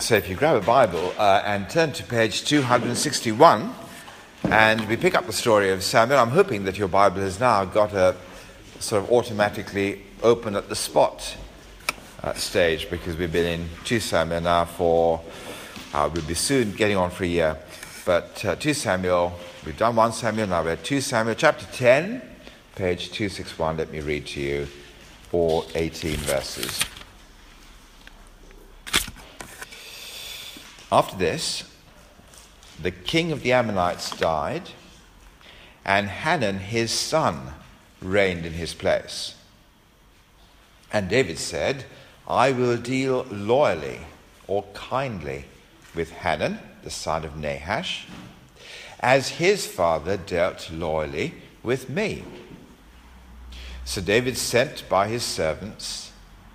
So 0.00 0.14
if 0.14 0.30
you 0.30 0.34
grab 0.34 0.56
a 0.56 0.64
Bible 0.64 1.12
uh, 1.18 1.42
and 1.44 1.68
turn 1.68 1.92
to 1.92 2.02
page 2.02 2.46
261, 2.46 3.74
and 4.44 4.88
we 4.88 4.96
pick 4.96 5.14
up 5.14 5.26
the 5.26 5.32
story 5.32 5.70
of 5.72 5.82
Samuel, 5.82 6.18
I'm 6.18 6.30
hoping 6.30 6.64
that 6.64 6.78
your 6.78 6.88
Bible 6.88 7.20
has 7.20 7.38
now 7.38 7.66
got 7.66 7.92
a 7.92 8.16
sort 8.78 9.04
of 9.04 9.12
automatically 9.12 10.00
open 10.22 10.56
at 10.56 10.70
the 10.70 10.74
spot 10.74 11.36
uh, 12.22 12.32
stage 12.32 12.88
because 12.88 13.18
we've 13.18 13.30
been 13.30 13.60
in 13.60 13.68
2 13.84 14.00
Samuel 14.00 14.40
now 14.40 14.64
for, 14.64 15.20
uh, 15.92 16.08
we'll 16.10 16.24
be 16.24 16.32
soon 16.32 16.72
getting 16.72 16.96
on 16.96 17.10
for 17.10 17.24
a 17.24 17.28
year. 17.28 17.58
But 18.06 18.42
uh, 18.42 18.56
2 18.56 18.72
Samuel, 18.72 19.34
we've 19.66 19.76
done 19.76 19.96
1 19.96 20.14
Samuel, 20.14 20.46
now 20.46 20.64
we're 20.64 20.70
at 20.70 20.82
2 20.82 21.02
Samuel, 21.02 21.34
chapter 21.34 21.66
10, 21.76 22.22
page 22.74 23.10
261. 23.10 23.76
Let 23.76 23.92
me 23.92 24.00
read 24.00 24.26
to 24.28 24.40
you 24.40 24.66
all 25.30 25.66
18 25.74 26.16
verses. 26.16 26.80
After 30.92 31.16
this, 31.16 31.64
the 32.80 32.90
king 32.90 33.30
of 33.30 33.42
the 33.42 33.52
Ammonites 33.52 34.16
died, 34.16 34.70
and 35.84 36.08
Hanun, 36.08 36.58
his 36.58 36.90
son 36.90 37.52
reigned 38.00 38.44
in 38.44 38.54
his 38.54 38.74
place. 38.74 39.34
And 40.92 41.08
David 41.08 41.38
said, 41.38 41.84
I 42.26 42.50
will 42.50 42.76
deal 42.76 43.24
loyally 43.30 44.00
or 44.48 44.64
kindly 44.74 45.44
with 45.94 46.10
Hanun, 46.10 46.58
the 46.82 46.90
son 46.90 47.24
of 47.24 47.36
Nahash, 47.36 48.06
as 48.98 49.28
his 49.28 49.66
father 49.66 50.16
dealt 50.16 50.70
loyally 50.72 51.34
with 51.62 51.88
me. 51.88 52.24
So 53.84 54.00
David 54.00 54.36
sent 54.36 54.88
by 54.88 55.08
his 55.08 55.22
servants 55.22 56.12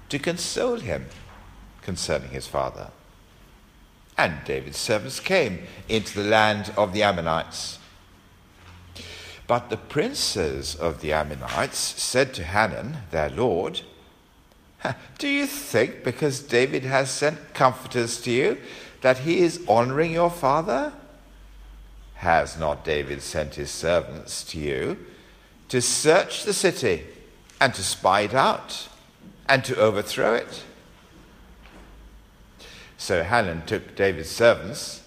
to 0.09 0.19
console 0.19 0.77
him 0.77 1.07
concerning 1.81 2.29
his 2.29 2.47
father. 2.47 2.91
And 4.17 4.43
David's 4.45 4.77
servants 4.77 5.19
came 5.19 5.63
into 5.89 6.21
the 6.21 6.29
land 6.29 6.71
of 6.77 6.93
the 6.93 7.03
Ammonites. 7.03 7.79
But 9.47 9.69
the 9.69 9.77
princes 9.77 10.75
of 10.75 11.01
the 11.01 11.13
Ammonites 11.13 11.77
said 11.77 12.33
to 12.35 12.43
Hanun, 12.43 12.99
their 13.11 13.29
lord, 13.29 13.81
Do 15.17 15.27
you 15.27 15.45
think 15.45 16.03
because 16.03 16.39
David 16.39 16.83
has 16.83 17.11
sent 17.11 17.53
comforters 17.53 18.21
to 18.21 18.31
you 18.31 18.57
that 19.01 19.19
he 19.19 19.39
is 19.39 19.63
honoring 19.67 20.11
your 20.11 20.31
father? 20.31 20.93
Has 22.15 22.57
not 22.57 22.83
David 22.85 23.21
sent 23.21 23.55
his 23.55 23.69
servants 23.69 24.43
to 24.45 24.59
you 24.59 24.97
to 25.69 25.81
search 25.81 26.43
the 26.43 26.53
city 26.53 27.03
and 27.59 27.73
to 27.73 27.83
spy 27.83 28.21
it 28.21 28.33
out 28.33 28.87
and 29.47 29.63
to 29.65 29.75
overthrow 29.75 30.33
it? 30.33 30.63
So 32.97 33.23
Hanun 33.23 33.63
took 33.65 33.95
David's 33.95 34.29
servants 34.29 35.01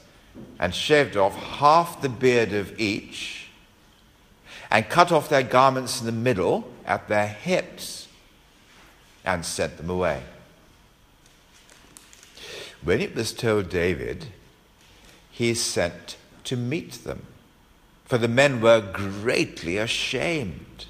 and 0.59 0.75
shaved 0.75 1.17
off 1.17 1.35
half 1.37 2.01
the 2.01 2.09
beard 2.09 2.53
of 2.53 2.79
each 2.79 3.49
and 4.71 4.89
cut 4.89 5.11
off 5.11 5.29
their 5.29 5.43
garments 5.43 6.01
in 6.01 6.07
the 6.07 6.13
middle 6.13 6.71
at 6.85 7.09
their 7.09 7.29
hips 7.29 8.09
and 9.25 9.45
sent 9.45 9.77
them 9.77 9.91
away. 9.91 10.23
When 12.83 13.01
it 13.01 13.15
was 13.15 13.33
told 13.33 13.71
David, 13.71 14.27
he 15.31 15.55
sent 15.55 16.17
to 16.45 16.57
meet 16.57 17.05
them, 17.05 17.27
for 18.05 18.19
the 18.19 18.29
men 18.29 18.61
were 18.61 18.81
greatly 18.81 19.77
ashamed. 19.77 20.87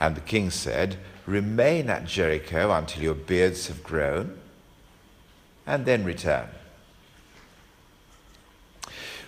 And 0.00 0.14
the 0.14 0.20
king 0.20 0.50
said, 0.50 0.96
Remain 1.26 1.90
at 1.90 2.06
Jericho 2.06 2.70
until 2.72 3.02
your 3.02 3.14
beards 3.14 3.66
have 3.66 3.82
grown 3.82 4.38
and 5.68 5.84
then 5.84 6.02
return. 6.02 6.48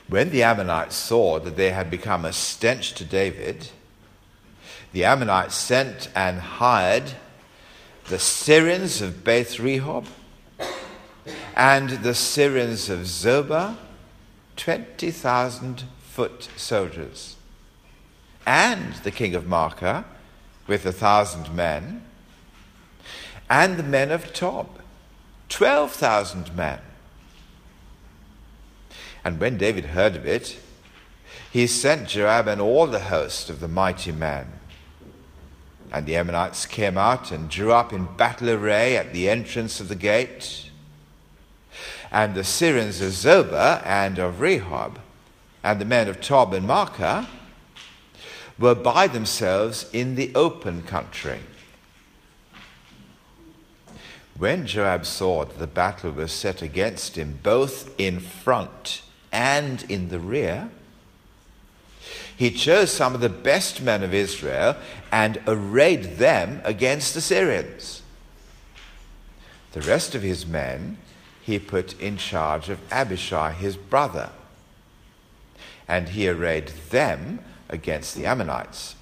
When 0.09 0.31
the 0.31 0.43
Ammonites 0.43 0.97
saw 0.97 1.39
that 1.39 1.57
they 1.57 1.71
had 1.71 1.91
become 1.91 2.25
a 2.25 2.33
stench 2.33 2.95
to 2.95 3.05
David, 3.05 3.69
the 4.93 5.05
Ammonites 5.05 5.55
sent 5.55 6.09
and 6.17 6.41
hired 6.41 7.13
the 8.09 8.19
Syrians 8.19 9.03
of 9.03 9.23
Beth 9.23 9.59
Rehob 9.59 10.07
and 11.55 11.91
the 11.91 12.15
Syrians 12.15 12.89
of 12.89 13.01
Zobah, 13.01 13.77
20,000 14.57 15.85
foot 16.01 16.49
soldiers, 16.57 17.37
and 18.47 18.95
the 19.05 19.11
king 19.11 19.35
of 19.35 19.45
Maacah 19.45 20.05
with 20.67 20.87
a 20.87 20.93
thousand 20.93 21.55
men, 21.55 22.03
and 23.49 23.77
the 23.77 23.83
men 23.83 24.11
of 24.11 24.33
Tob 24.33 24.80
12,000 25.51 26.57
men. 26.57 26.81
And 29.23 29.39
when 29.39 29.59
David 29.59 29.87
heard 29.87 30.17
of 30.17 30.27
it, 30.27 30.59
he 31.53 31.67
sent 31.67 32.09
Joab 32.09 32.49
and 32.49 32.61
all 32.61 32.87
the 32.87 33.01
host 33.01 33.51
of 33.51 33.61
the 33.61 33.69
mighty 33.69 34.13
men. 34.13 34.47
And 35.93 36.07
the 36.07 36.17
Ammonites 36.17 36.67
came 36.67 36.97
out 36.97 37.31
and 37.33 37.51
drew 37.51 37.73
up 37.73 37.93
in 37.93 38.17
battle 38.17 38.49
array 38.49 38.97
at 38.97 39.13
the 39.13 39.29
entrance 39.29 39.81
of 39.81 39.89
the 39.89 39.97
gate. 39.97 40.71
And 42.13 42.35
the 42.35 42.45
Syrians 42.45 43.01
of 43.01 43.13
Zobah 43.13 43.85
and 43.85 44.19
of 44.19 44.37
Rehob, 44.37 44.97
and 45.63 45.81
the 45.81 45.85
men 45.85 46.09
of 46.09 46.21
Tob 46.21 46.55
and 46.55 46.67
Maacah, 46.67 47.27
were 48.59 48.75
by 48.75 49.09
themselves 49.09 49.89
in 49.93 50.15
the 50.15 50.33
open 50.35 50.83
country. 50.83 51.41
When 54.41 54.67
Joab 54.67 55.05
saw 55.05 55.45
that 55.45 55.59
the 55.59 55.67
battle 55.67 56.13
was 56.13 56.33
set 56.33 56.63
against 56.63 57.17
him, 57.17 57.41
both 57.43 57.95
in 58.01 58.21
front 58.21 59.03
and 59.31 59.85
in 59.91 60.09
the 60.09 60.19
rear, 60.19 60.71
he 62.35 62.51
chose 62.51 62.91
some 62.91 63.15
of 63.15 63.21
the 63.21 63.29
best 63.29 63.83
men 63.83 64.03
of 64.03 64.15
Israel 64.15 64.77
and 65.13 65.43
arrayed 65.47 66.17
them 66.17 66.63
against 66.65 67.13
the 67.13 67.21
Syrians. 67.21 68.01
The 69.73 69.83
rest 69.83 70.15
of 70.15 70.23
his 70.23 70.47
men 70.47 70.97
he 71.43 71.59
put 71.59 72.01
in 72.01 72.17
charge 72.17 72.71
of 72.71 72.81
Abishai, 72.91 73.53
his 73.53 73.77
brother, 73.77 74.31
and 75.87 76.09
he 76.09 76.27
arrayed 76.27 76.69
them 76.89 77.41
against 77.69 78.15
the 78.15 78.25
Ammonites. 78.25 78.95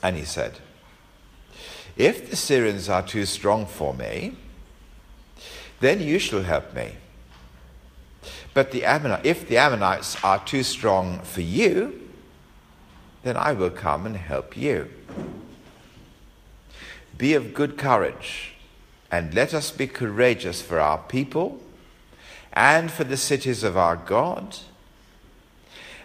And 0.00 0.14
he 0.16 0.24
said, 0.24 0.60
if 1.96 2.28
the 2.30 2.36
Syrians 2.36 2.88
are 2.88 3.02
too 3.02 3.24
strong 3.24 3.66
for 3.66 3.94
me, 3.94 4.36
then 5.80 6.00
you 6.00 6.18
shall 6.18 6.42
help 6.42 6.74
me. 6.74 6.92
But 8.54 8.70
the 8.70 8.84
if 9.26 9.48
the 9.48 9.58
Ammonites 9.58 10.22
are 10.24 10.42
too 10.44 10.62
strong 10.62 11.20
for 11.20 11.42
you, 11.42 12.08
then 13.22 13.36
I 13.36 13.52
will 13.52 13.70
come 13.70 14.06
and 14.06 14.16
help 14.16 14.56
you. 14.56 14.90
Be 17.18 17.34
of 17.34 17.54
good 17.54 17.76
courage, 17.76 18.52
and 19.10 19.34
let 19.34 19.52
us 19.52 19.70
be 19.70 19.86
courageous 19.86 20.62
for 20.62 20.78
our 20.80 20.98
people 20.98 21.60
and 22.52 22.90
for 22.90 23.04
the 23.04 23.16
cities 23.16 23.62
of 23.62 23.76
our 23.76 23.96
God. 23.96 24.56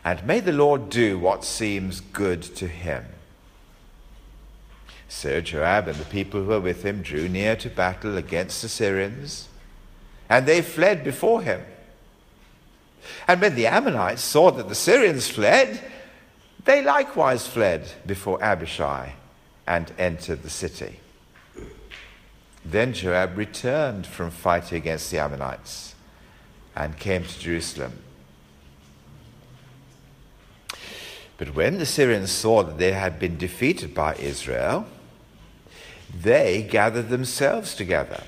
And 0.03 0.25
may 0.25 0.39
the 0.39 0.51
Lord 0.51 0.89
do 0.89 1.19
what 1.19 1.45
seems 1.45 2.01
good 2.01 2.41
to 2.41 2.67
him. 2.67 3.05
So 5.11 5.41
Joab 5.41 5.89
and 5.89 5.97
the 5.97 6.05
people 6.05 6.41
who 6.41 6.47
were 6.47 6.61
with 6.61 6.83
him 6.83 7.01
drew 7.01 7.27
near 7.27 7.57
to 7.57 7.69
battle 7.69 8.17
against 8.17 8.61
the 8.61 8.69
Syrians, 8.69 9.49
and 10.29 10.47
they 10.47 10.61
fled 10.61 11.03
before 11.03 11.41
him. 11.41 11.61
And 13.27 13.41
when 13.41 13.55
the 13.55 13.67
Ammonites 13.67 14.23
saw 14.23 14.51
that 14.51 14.69
the 14.69 14.73
Syrians 14.73 15.27
fled, 15.27 15.83
they 16.63 16.81
likewise 16.81 17.45
fled 17.45 17.91
before 18.05 18.41
Abishai 18.41 19.13
and 19.67 19.91
entered 19.99 20.43
the 20.43 20.49
city. 20.49 21.01
Then 22.63 22.93
Joab 22.93 23.37
returned 23.37 24.07
from 24.07 24.31
fighting 24.31 24.77
against 24.77 25.11
the 25.11 25.19
Ammonites 25.19 25.93
and 26.73 26.97
came 26.97 27.25
to 27.25 27.39
Jerusalem. 27.39 27.99
But 31.37 31.53
when 31.53 31.79
the 31.79 31.85
Syrians 31.85 32.31
saw 32.31 32.63
that 32.63 32.77
they 32.77 32.93
had 32.93 33.19
been 33.19 33.37
defeated 33.37 33.93
by 33.93 34.15
Israel, 34.15 34.87
they 36.13 36.63
gathered 36.63 37.09
themselves 37.09 37.75
together. 37.75 38.23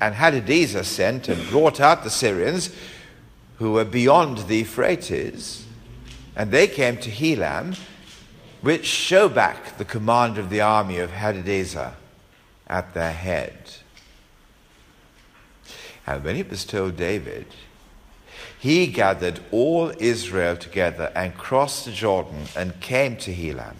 And 0.00 0.14
Hadadezer 0.14 0.84
sent 0.84 1.28
and 1.28 1.48
brought 1.48 1.80
out 1.80 2.04
the 2.04 2.10
Syrians 2.10 2.74
who 3.58 3.72
were 3.72 3.84
beyond 3.84 4.38
the 4.38 4.58
Euphrates, 4.58 5.66
and 6.36 6.50
they 6.50 6.68
came 6.68 6.96
to 6.98 7.10
Helam, 7.10 7.76
which 8.60 8.84
Shobach, 8.84 9.76
the 9.76 9.84
commander 9.84 10.40
of 10.40 10.50
the 10.50 10.60
army 10.60 10.98
of 10.98 11.10
Hadadezer, 11.10 11.94
at 12.68 12.94
their 12.94 13.12
head. 13.12 13.56
And 16.06 16.22
when 16.22 16.36
it 16.36 16.48
was 16.48 16.64
told 16.64 16.96
David, 16.96 17.46
he 18.58 18.86
gathered 18.86 19.40
all 19.50 19.92
Israel 19.98 20.56
together 20.56 21.12
and 21.14 21.36
crossed 21.36 21.84
the 21.84 21.92
Jordan 21.92 22.46
and 22.56 22.80
came 22.80 23.16
to 23.18 23.32
Helam. 23.32 23.76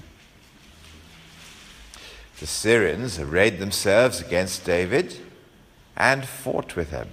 The 2.41 2.47
Syrians 2.47 3.19
arrayed 3.19 3.59
themselves 3.59 4.21
against 4.21 4.65
David 4.65 5.17
and 5.97 6.25
fought 6.25 6.77
with 6.77 6.91
him. 6.91 7.09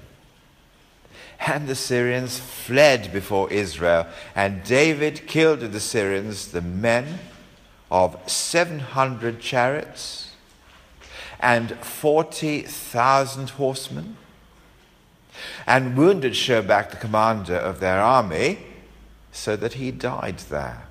And 1.40 1.68
the 1.68 1.76
Syrians 1.76 2.40
fled 2.40 3.12
before 3.12 3.52
Israel, 3.52 4.08
and 4.36 4.64
David 4.64 5.28
killed 5.28 5.60
the 5.60 5.80
Syrians 5.80 6.48
the 6.48 6.62
men 6.62 7.20
of 7.92 8.18
700 8.30 9.40
chariots 9.40 10.32
and 11.40 11.72
40,000 11.80 13.50
horsemen, 13.52 14.18
and 15.68 15.98
wounded 15.98 16.34
Shobach, 16.34 16.92
the 16.92 16.98
commander 16.98 17.56
of 17.56 17.80
their 17.80 18.00
army, 18.00 18.60
so 19.32 19.56
that 19.56 19.74
he 19.74 19.92
died 19.92 20.40
there. 20.50 20.85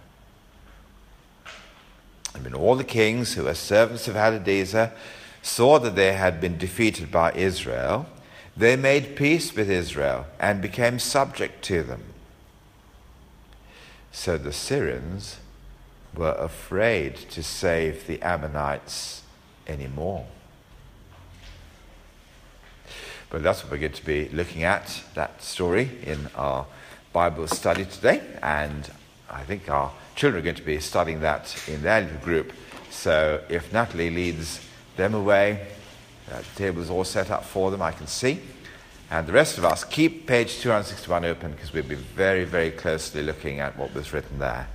And 2.35 2.45
when 2.45 2.55
all 2.55 2.75
the 2.75 2.85
kings 2.85 3.35
who 3.35 3.45
were 3.45 3.55
servants 3.55 4.09
of 4.09 4.15
Hadadezer 4.15 4.93
saw 5.43 5.79
that 5.79 5.95
they 5.95 6.15
had 6.15 6.41
been 6.41 6.59
defeated 6.59 7.11
by 7.11 7.33
Israel, 7.33 8.07
they 8.57 8.77
made 8.77 9.17
peace 9.17 9.55
with 9.55 9.71
Israel 9.71 10.27
and 10.39 10.61
became 10.61 10.99
subject 10.99 11.65
to 11.65 11.83
them. 11.83 12.03
So 14.13 14.37
the 14.37 14.53
Syrians 14.53 15.39
were 16.15 16.37
afraid 16.39 17.17
to 17.17 17.43
save 17.43 18.07
the 18.07 18.23
Ammonites 18.23 19.23
anymore. 19.67 20.27
But 23.31 23.43
that's 23.43 23.65
what 23.65 23.73
we're 23.73 23.79
going 23.79 23.93
to 23.93 24.07
be 24.07 24.29
looking 24.29 24.63
at, 24.63 25.03
that 25.15 25.43
story, 25.43 25.91
in 26.05 26.29
our 26.37 26.67
Bible 27.13 27.49
study 27.49 27.85
today. 27.85 28.23
And 28.41 28.89
I 29.29 29.43
think 29.43 29.69
our 29.69 29.91
children 30.15 30.43
are 30.43 30.45
going 30.45 30.57
to 30.57 30.63
be 30.63 30.81
studying 30.81 31.21
that 31.21 31.57
in 31.69 31.83
their 31.83 32.03
little 32.03 32.19
group. 32.19 32.53
So 32.91 33.43
if 33.49 33.73
Natalie 33.73 34.11
leads 34.11 34.61
them 34.97 35.15
away, 35.15 35.67
uh, 36.31 36.39
the 36.39 36.59
table 36.59 36.83
is 36.83 36.91
all 36.91 37.05
set 37.05 37.31
up 37.31 37.45
for 37.45 37.71
them, 37.71 37.83
I 37.83 37.93
can 37.93 38.07
see. 38.07 38.41
And 39.11 39.27
the 39.27 39.33
rest 39.33 39.59
of 39.59 39.65
us, 39.65 39.85
keep 39.85 40.27
page 40.27 40.61
261 40.61 41.25
open 41.25 41.53
because 41.53 41.73
we'll 41.73 41.83
be 41.85 41.95
very, 41.95 42.45
very 42.45 42.71
closely 42.71 43.23
looking 43.23 43.61
at 43.61 43.77
what 43.77 43.95
was 43.95 44.13
written 44.13 44.39
there 44.39 44.69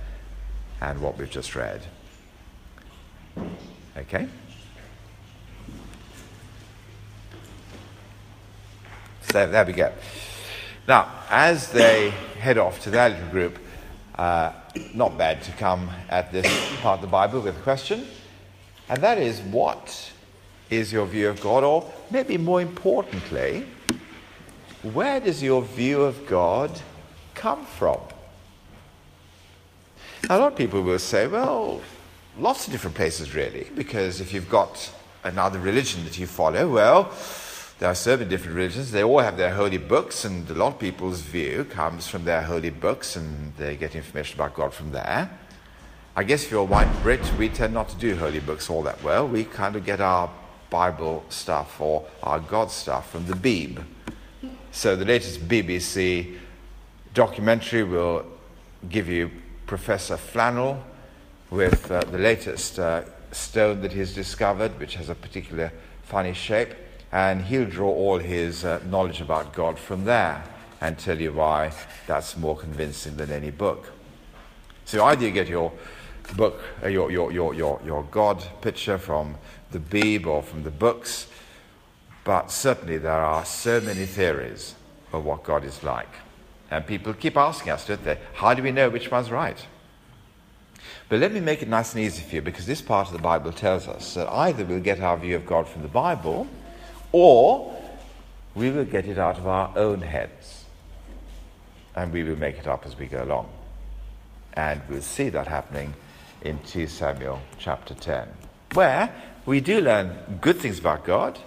and 0.80 1.00
what 1.00 1.18
we've 1.18 1.30
just 1.30 1.54
read. 1.56 1.82
Okay? 3.96 4.28
So 9.22 9.46
there 9.46 9.64
we 9.64 9.72
go. 9.72 9.92
Now, 10.88 11.08
as 11.28 11.70
they 11.70 12.10
head 12.40 12.58
off 12.58 12.80
to 12.82 12.90
their 12.90 13.10
little 13.10 13.28
group, 13.28 13.58
uh, 14.16 14.52
not 14.94 15.18
bad 15.18 15.42
to 15.42 15.52
come 15.52 15.90
at 16.08 16.32
this 16.32 16.46
part 16.80 16.98
of 16.98 17.02
the 17.02 17.06
Bible 17.06 17.40
with 17.40 17.56
a 17.56 17.60
question, 17.60 18.06
and 18.88 19.02
that 19.02 19.18
is 19.18 19.40
what 19.40 20.12
is 20.70 20.92
your 20.92 21.06
view 21.06 21.28
of 21.28 21.40
God? 21.40 21.64
Or 21.64 21.90
maybe 22.10 22.38
more 22.38 22.60
importantly, 22.60 23.66
where 24.82 25.20
does 25.20 25.42
your 25.42 25.62
view 25.62 26.02
of 26.02 26.26
God 26.26 26.80
come 27.34 27.64
from? 27.66 27.98
Now, 30.28 30.36
a 30.36 30.40
lot 30.40 30.52
of 30.52 30.58
people 30.58 30.82
will 30.82 30.98
say, 30.98 31.26
well, 31.26 31.80
lots 32.38 32.66
of 32.66 32.72
different 32.72 32.96
places, 32.96 33.34
really, 33.34 33.66
because 33.74 34.20
if 34.20 34.32
you've 34.32 34.48
got 34.48 34.92
another 35.24 35.58
religion 35.58 36.04
that 36.04 36.18
you 36.18 36.26
follow, 36.26 36.68
well, 36.68 37.10
there 37.80 37.88
are 37.88 37.94
so 37.94 38.14
different 38.14 38.56
religions. 38.56 38.90
They 38.92 39.02
all 39.02 39.20
have 39.20 39.38
their 39.38 39.54
holy 39.54 39.78
books, 39.78 40.26
and 40.26 40.48
a 40.50 40.54
lot 40.54 40.74
of 40.74 40.78
people's 40.78 41.22
view 41.22 41.64
comes 41.64 42.06
from 42.06 42.26
their 42.26 42.42
holy 42.42 42.68
books, 42.68 43.16
and 43.16 43.54
they 43.56 43.74
get 43.74 43.96
information 43.96 44.38
about 44.38 44.52
God 44.52 44.74
from 44.74 44.92
there. 44.92 45.30
I 46.14 46.24
guess 46.24 46.44
if 46.44 46.50
you're 46.50 46.60
a 46.60 46.64
white 46.64 46.92
Brit, 47.02 47.22
we 47.38 47.48
tend 47.48 47.72
not 47.72 47.88
to 47.88 47.96
do 47.96 48.16
holy 48.16 48.40
books 48.40 48.68
all 48.68 48.82
that 48.82 49.02
well. 49.02 49.26
We 49.26 49.44
kind 49.44 49.76
of 49.76 49.86
get 49.86 49.98
our 50.02 50.30
Bible 50.68 51.24
stuff 51.30 51.80
or 51.80 52.04
our 52.22 52.38
God 52.38 52.70
stuff 52.70 53.10
from 53.10 53.24
the 53.24 53.32
Beeb. 53.32 53.82
So 54.72 54.94
the 54.94 55.06
latest 55.06 55.48
BBC 55.48 56.36
documentary 57.14 57.82
will 57.82 58.26
give 58.90 59.08
you 59.08 59.30
Professor 59.66 60.18
Flannel 60.18 60.84
with 61.50 61.90
uh, 61.90 62.02
the 62.02 62.18
latest 62.18 62.78
uh, 62.78 63.04
stone 63.32 63.80
that 63.80 63.94
he's 63.94 64.14
discovered, 64.14 64.78
which 64.78 64.96
has 64.96 65.08
a 65.08 65.14
particular 65.14 65.72
funny 66.02 66.34
shape, 66.34 66.74
and 67.12 67.42
he'll 67.42 67.68
draw 67.68 67.90
all 67.90 68.18
his 68.18 68.64
uh, 68.64 68.80
knowledge 68.88 69.20
about 69.20 69.52
God 69.52 69.78
from 69.78 70.04
there 70.04 70.44
and 70.80 70.98
tell 70.98 71.20
you 71.20 71.32
why 71.32 71.72
that's 72.06 72.36
more 72.36 72.56
convincing 72.56 73.16
than 73.16 73.30
any 73.30 73.50
book. 73.50 73.92
So 74.84 75.04
either 75.04 75.26
you 75.26 75.30
get 75.30 75.48
your 75.48 75.72
book, 76.36 76.60
uh, 76.82 76.88
your, 76.88 77.10
your, 77.10 77.32
your, 77.32 77.54
your, 77.54 77.80
your 77.84 78.02
God 78.04 78.42
picture 78.60 78.98
from 78.98 79.36
the 79.72 79.78
Beeb 79.78 80.26
or 80.26 80.42
from 80.42 80.62
the 80.62 80.70
books, 80.70 81.26
but 82.24 82.50
certainly 82.50 82.98
there 82.98 83.12
are 83.12 83.44
so 83.44 83.80
many 83.80 84.06
theories 84.06 84.74
of 85.12 85.24
what 85.24 85.42
God 85.42 85.64
is 85.64 85.82
like. 85.82 86.08
And 86.70 86.86
people 86.86 87.12
keep 87.12 87.36
asking 87.36 87.72
us, 87.72 87.86
don't 87.86 88.04
they? 88.04 88.18
How 88.34 88.54
do 88.54 88.62
we 88.62 88.70
know 88.70 88.88
which 88.88 89.10
one's 89.10 89.30
right? 89.30 89.66
But 91.08 91.18
let 91.18 91.32
me 91.32 91.40
make 91.40 91.62
it 91.62 91.68
nice 91.68 91.94
and 91.94 92.04
easy 92.04 92.22
for 92.22 92.36
you 92.36 92.42
because 92.42 92.66
this 92.66 92.80
part 92.80 93.08
of 93.08 93.12
the 93.12 93.18
Bible 93.18 93.52
tells 93.52 93.88
us 93.88 94.14
that 94.14 94.28
either 94.28 94.64
we'll 94.64 94.78
get 94.80 95.00
our 95.00 95.16
view 95.16 95.34
of 95.34 95.44
God 95.44 95.66
from 95.68 95.82
the 95.82 95.88
Bible 95.88 96.46
or 97.12 97.76
we 98.54 98.70
will 98.70 98.84
get 98.84 99.06
it 99.06 99.18
out 99.18 99.38
of 99.38 99.46
our 99.46 99.72
own 99.76 100.02
heads 100.02 100.64
and 101.94 102.12
we 102.12 102.22
will 102.22 102.38
make 102.38 102.58
it 102.58 102.66
up 102.66 102.86
as 102.86 102.96
we 102.96 103.06
go 103.06 103.22
along. 103.22 103.48
And 104.54 104.80
we'll 104.88 105.02
see 105.02 105.28
that 105.30 105.46
happening 105.46 105.94
in 106.42 106.58
2 106.60 106.86
Samuel 106.86 107.40
chapter 107.58 107.94
10, 107.94 108.28
where 108.74 109.14
we 109.46 109.60
do 109.60 109.80
learn 109.80 110.38
good 110.40 110.56
things 110.56 110.78
about 110.78 111.04
God. 111.04 111.38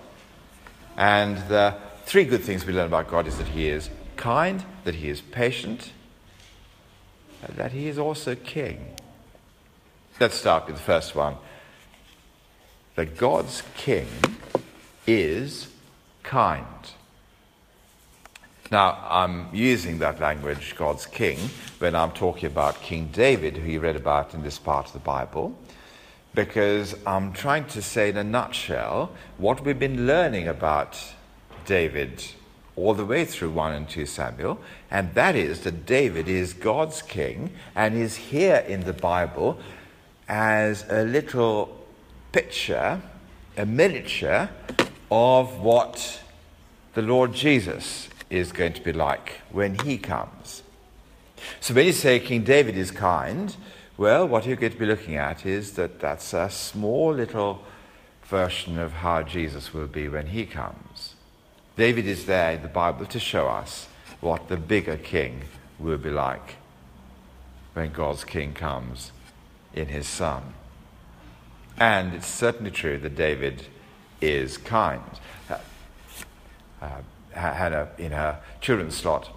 And 0.95 1.37
the 1.49 1.75
three 2.05 2.25
good 2.25 2.43
things 2.43 2.65
we 2.65 2.73
learn 2.73 2.87
about 2.87 3.09
God 3.09 3.27
is 3.27 3.37
that 3.37 3.47
He 3.47 3.67
is 3.67 3.89
kind, 4.15 4.63
that 4.83 4.95
He 4.95 5.09
is 5.09 5.21
patient, 5.21 5.91
and 7.41 7.55
that 7.57 7.71
He 7.71 7.87
is 7.87 7.97
also 7.97 8.35
King. 8.35 8.95
Let's 10.19 10.35
start 10.35 10.67
with 10.67 10.75
the 10.75 10.81
first 10.81 11.15
one. 11.15 11.37
That 12.95 13.17
God's 13.17 13.63
King 13.75 14.07
is 15.07 15.67
kind. 16.23 16.65
Now, 18.71 18.97
I'm 19.07 19.49
using 19.53 19.99
that 19.99 20.19
language, 20.19 20.75
God's 20.75 21.05
King, 21.05 21.37
when 21.79 21.95
I'm 21.95 22.11
talking 22.11 22.47
about 22.47 22.81
King 22.81 23.09
David, 23.11 23.57
who 23.57 23.69
you 23.69 23.79
read 23.79 23.95
about 23.95 24.33
in 24.33 24.41
this 24.41 24.57
part 24.57 24.87
of 24.87 24.93
the 24.93 24.99
Bible, 24.99 25.55
because 26.33 26.95
I'm 27.05 27.33
trying 27.33 27.65
to 27.65 27.81
say 27.81 28.09
in 28.09 28.17
a 28.17 28.23
nutshell 28.23 29.11
what 29.37 29.63
we've 29.63 29.77
been 29.77 30.07
learning 30.07 30.47
about 30.47 30.97
David 31.65 32.23
all 32.75 32.95
the 32.95 33.05
way 33.05 33.25
through 33.25 33.51
1 33.51 33.73
and 33.73 33.87
2 33.87 34.07
Samuel, 34.07 34.59
and 34.89 35.13
that 35.13 35.35
is 35.35 35.59
that 35.61 35.85
David 35.85 36.27
is 36.27 36.53
God's 36.53 37.03
king 37.03 37.51
and 37.75 37.95
is 37.95 38.15
here 38.15 38.65
in 38.67 38.85
the 38.85 38.93
Bible 38.93 39.59
as 40.27 40.83
a 40.89 41.03
little 41.03 41.77
picture, 42.31 42.99
a 43.55 43.65
miniature 43.65 44.49
of 45.15 45.59
what 45.59 46.19
the 46.95 47.01
Lord 47.03 47.33
Jesus 47.33 48.09
is 48.31 48.51
going 48.51 48.73
to 48.73 48.81
be 48.81 48.91
like 48.91 49.41
when 49.51 49.77
he 49.77 49.99
comes. 49.99 50.63
So 51.59 51.75
when 51.75 51.85
you 51.85 51.91
say 51.91 52.19
King 52.19 52.43
David 52.43 52.75
is 52.75 52.89
kind, 52.89 53.55
well, 53.95 54.27
what 54.27 54.47
you're 54.47 54.55
going 54.55 54.71
to 54.71 54.79
be 54.79 54.87
looking 54.87 55.15
at 55.15 55.45
is 55.45 55.73
that 55.73 55.99
that's 55.99 56.33
a 56.33 56.49
small 56.49 57.13
little 57.13 57.61
version 58.23 58.79
of 58.79 58.91
how 58.91 59.21
Jesus 59.21 59.71
will 59.71 59.85
be 59.85 60.09
when 60.09 60.27
he 60.27 60.47
comes. 60.47 61.13
David 61.77 62.07
is 62.07 62.25
there 62.25 62.53
in 62.53 62.63
the 62.63 62.67
Bible 62.67 63.05
to 63.05 63.19
show 63.19 63.47
us 63.49 63.87
what 64.19 64.47
the 64.47 64.57
bigger 64.57 64.97
king 64.97 65.43
will 65.77 65.99
be 65.99 66.09
like 66.09 66.55
when 67.73 67.91
God's 67.91 68.23
king 68.23 68.55
comes 68.55 69.11
in 69.75 69.89
his 69.89 70.07
son. 70.07 70.55
And 71.77 72.15
it's 72.15 72.25
certainly 72.25 72.71
true 72.71 72.97
that 72.97 73.15
David 73.15 73.67
is 74.23 74.57
kind. 74.57 75.03
Uh, 75.49 75.57
uh, 76.81 77.01
Hannah, 77.33 77.89
in 77.97 78.11
her 78.11 78.39
children's 78.61 78.95
slot, 78.95 79.29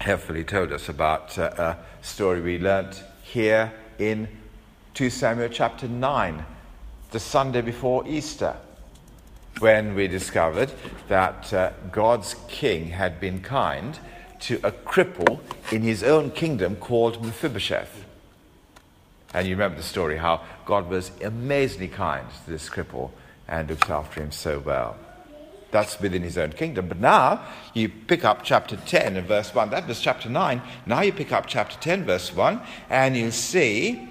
helpfully 0.00 0.42
told 0.42 0.72
us 0.72 0.88
about 0.88 1.38
uh, 1.38 1.50
a 1.56 1.76
story 2.04 2.40
we 2.40 2.58
learnt 2.58 3.04
here 3.22 3.72
in 3.98 4.26
2 4.94 5.10
Samuel 5.10 5.48
chapter 5.48 5.86
9, 5.86 6.44
the 7.12 7.20
Sunday 7.20 7.60
before 7.60 8.06
Easter, 8.08 8.56
when 9.60 9.94
we 9.94 10.08
discovered 10.08 10.72
that 11.08 11.52
uh, 11.52 11.70
God's 11.92 12.34
king 12.48 12.88
had 12.88 13.20
been 13.20 13.40
kind 13.40 13.98
to 14.40 14.58
a 14.64 14.72
cripple 14.72 15.40
in 15.70 15.82
his 15.82 16.02
own 16.02 16.30
kingdom 16.30 16.74
called 16.76 17.24
Mephibosheth. 17.24 18.04
And 19.34 19.46
you 19.46 19.54
remember 19.54 19.76
the 19.76 19.84
story 19.84 20.16
how 20.16 20.42
God 20.64 20.88
was 20.88 21.12
amazingly 21.22 21.88
kind 21.88 22.26
to 22.44 22.50
this 22.50 22.68
cripple 22.68 23.10
and 23.50 23.68
looked 23.68 23.90
after 23.90 24.22
him 24.22 24.32
so 24.32 24.60
well. 24.60 24.96
That's 25.72 26.00
within 26.00 26.22
his 26.22 26.38
own 26.38 26.52
kingdom. 26.52 26.88
But 26.88 26.98
now 26.98 27.44
you 27.74 27.88
pick 27.88 28.24
up 28.24 28.42
chapter 28.42 28.76
10 28.76 29.16
and 29.16 29.26
verse 29.26 29.54
1. 29.54 29.70
That 29.70 29.86
was 29.86 30.00
chapter 30.00 30.28
9. 30.28 30.62
Now 30.86 31.02
you 31.02 31.12
pick 31.12 31.32
up 31.32 31.46
chapter 31.46 31.76
10, 31.78 32.04
verse 32.04 32.34
1, 32.34 32.60
and 32.88 33.16
you'll 33.16 33.30
see 33.30 34.08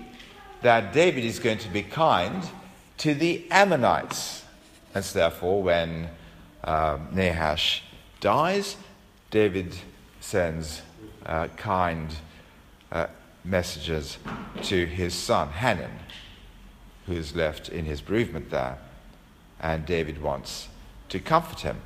that 0.61 0.93
David 0.93 1.23
is 1.23 1.39
going 1.39 1.57
to 1.59 1.69
be 1.69 1.81
kind 1.81 2.47
to 2.99 3.13
the 3.13 3.45
Ammonites. 3.49 4.43
And 4.93 5.03
so, 5.03 5.19
therefore, 5.19 5.63
when 5.63 6.09
um, 6.63 7.07
Nahash 7.11 7.83
dies, 8.19 8.75
David 9.31 9.75
sends 10.19 10.81
uh, 11.25 11.47
kind 11.55 12.13
uh, 12.91 13.07
messages 13.43 14.17
to 14.63 14.85
his 14.85 15.13
son 15.13 15.49
Hanun, 15.49 15.91
who's 17.05 17.35
left 17.35 17.69
in 17.69 17.85
his 17.85 18.01
bereavement 18.01 18.49
there, 18.49 18.77
and 19.59 19.85
David 19.85 20.21
wants 20.21 20.67
to 21.09 21.19
comfort 21.19 21.61
him. 21.61 21.81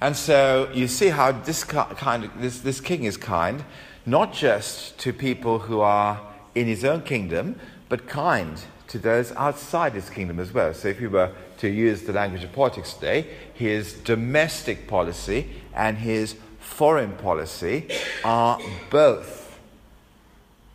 And 0.00 0.16
so 0.16 0.70
you 0.74 0.88
see 0.88 1.08
how 1.08 1.32
this 1.32 1.64
kind 1.64 2.24
of, 2.24 2.40
this, 2.40 2.60
this 2.60 2.80
king 2.80 3.04
is 3.04 3.16
kind, 3.16 3.64
not 4.04 4.32
just 4.32 4.98
to 4.98 5.12
people 5.12 5.60
who 5.60 5.80
are 5.80 6.20
in 6.54 6.66
his 6.66 6.84
own 6.84 7.02
kingdom, 7.02 7.58
but 7.88 8.06
kind 8.06 8.60
to 8.88 8.98
those 8.98 9.32
outside 9.32 9.94
his 9.94 10.10
kingdom 10.10 10.38
as 10.38 10.52
well. 10.52 10.74
So 10.74 10.88
if 10.88 11.00
we 11.00 11.06
were 11.06 11.32
to 11.58 11.68
use 11.68 12.02
the 12.02 12.12
language 12.12 12.44
of 12.44 12.52
politics 12.52 12.92
today, 12.94 13.26
his 13.54 13.94
domestic 13.94 14.86
policy 14.86 15.48
and 15.74 15.98
his 15.98 16.36
foreign 16.60 17.12
policy 17.12 17.88
are 18.22 18.60
both 18.90 19.58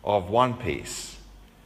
of 0.04 0.28
one 0.30 0.54
piece 0.54 1.16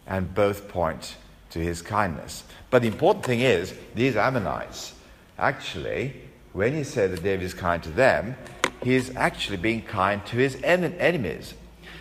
and 0.07 0.35
both 0.35 0.69
point 0.69 1.17
to 1.51 1.59
his 1.59 1.83
kindness. 1.83 2.45
But 2.71 2.83
the 2.83 2.89
important 2.89 3.25
thing 3.25 3.41
is, 3.41 3.75
these 3.95 4.17
Ammonites 4.17 4.95
actually 5.39 6.15
when 6.57 6.75
he 6.75 6.83
said 6.83 7.13
that 7.13 7.23
David 7.23 7.45
is 7.45 7.53
kind 7.53 7.83
to 7.83 7.91
them, 7.91 8.35
he 8.83 8.95
is 8.95 9.15
actually 9.15 9.59
being 9.59 9.83
kind 9.83 10.25
to 10.27 10.37
his 10.37 10.57
en- 10.65 10.85
enemies. 10.95 11.53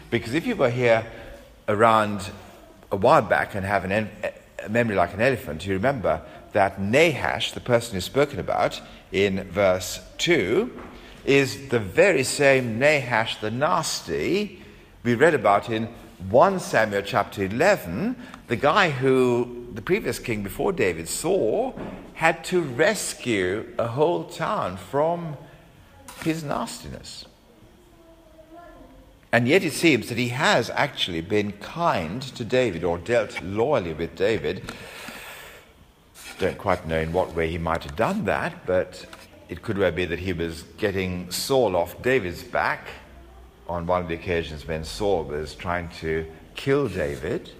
Because 0.09 0.33
if 0.33 0.47
you 0.47 0.55
were 0.55 0.69
here 0.69 1.05
around 1.67 2.31
a 2.89 2.95
while 2.95 3.21
back 3.21 3.53
and 3.53 3.65
have 3.65 3.83
en- 3.83 4.09
a 4.63 4.69
memory 4.69 4.95
like 4.95 5.13
an 5.13 5.19
elephant, 5.19 5.65
you 5.65 5.73
remember 5.73 6.21
that 6.53 6.79
Nahash, 6.79 7.51
the 7.51 7.59
person 7.59 7.95
who's 7.95 8.05
spoken 8.05 8.39
about 8.39 8.81
in 9.11 9.43
verse 9.49 9.99
2, 10.19 10.71
is 11.25 11.67
the 11.67 11.79
very 11.79 12.23
same 12.23 12.79
Nahash 12.79 13.41
the 13.41 13.51
nasty 13.51 14.63
we 15.03 15.15
read 15.15 15.33
about 15.33 15.69
in 15.69 15.89
1 16.29 16.59
Samuel 16.59 17.03
chapter 17.03 17.43
11, 17.43 18.15
the 18.47 18.55
guy 18.55 18.89
who 18.89 19.67
the 19.73 19.81
previous 19.81 20.17
king 20.17 20.41
before 20.41 20.71
David 20.71 21.07
saw 21.07 21.73
had 22.15 22.43
to 22.45 22.61
rescue 22.61 23.73
a 23.77 23.87
whole 23.87 24.23
town 24.23 24.77
from 24.77 25.37
his 26.23 26.43
nastiness. 26.43 27.25
And 29.31 29.47
yet 29.47 29.63
it 29.63 29.73
seems 29.73 30.07
that 30.09 30.17
he 30.17 30.29
has 30.29 30.69
actually 30.69 31.21
been 31.21 31.51
kind 31.51 32.21
to 32.21 32.43
David 32.45 32.83
or 32.83 32.97
dealt 32.97 33.43
loyally 33.43 33.93
with 33.93 34.15
David. 34.15 34.71
Don't 36.39 36.57
quite 36.57 36.87
know 36.87 36.99
in 36.99 37.13
what 37.13 37.35
way 37.35 37.49
he 37.49 37.57
might 37.57 37.83
have 37.83 37.95
done 37.95 38.25
that, 38.25 38.65
but 38.65 39.05
it 39.49 39.61
could 39.61 39.77
well 39.77 39.91
be 39.91 40.05
that 40.05 40.19
he 40.19 40.33
was 40.33 40.63
getting 40.77 41.29
Saul 41.29 41.75
off 41.75 42.01
David's 42.01 42.43
back 42.43 42.87
on 43.67 43.87
one 43.87 44.01
of 44.01 44.07
the 44.07 44.13
occasions 44.13 44.67
when 44.67 44.83
Saul 44.83 45.23
was 45.23 45.55
trying 45.55 45.89
to 45.99 46.25
kill 46.55 46.87
David. 46.87 47.51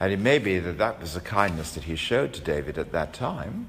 And 0.00 0.12
it 0.12 0.18
may 0.18 0.38
be 0.38 0.58
that 0.58 0.78
that 0.78 1.00
was 1.00 1.14
the 1.14 1.20
kindness 1.20 1.72
that 1.72 1.84
he 1.84 1.96
showed 1.96 2.32
to 2.34 2.40
David 2.40 2.78
at 2.78 2.92
that 2.92 3.12
time. 3.12 3.66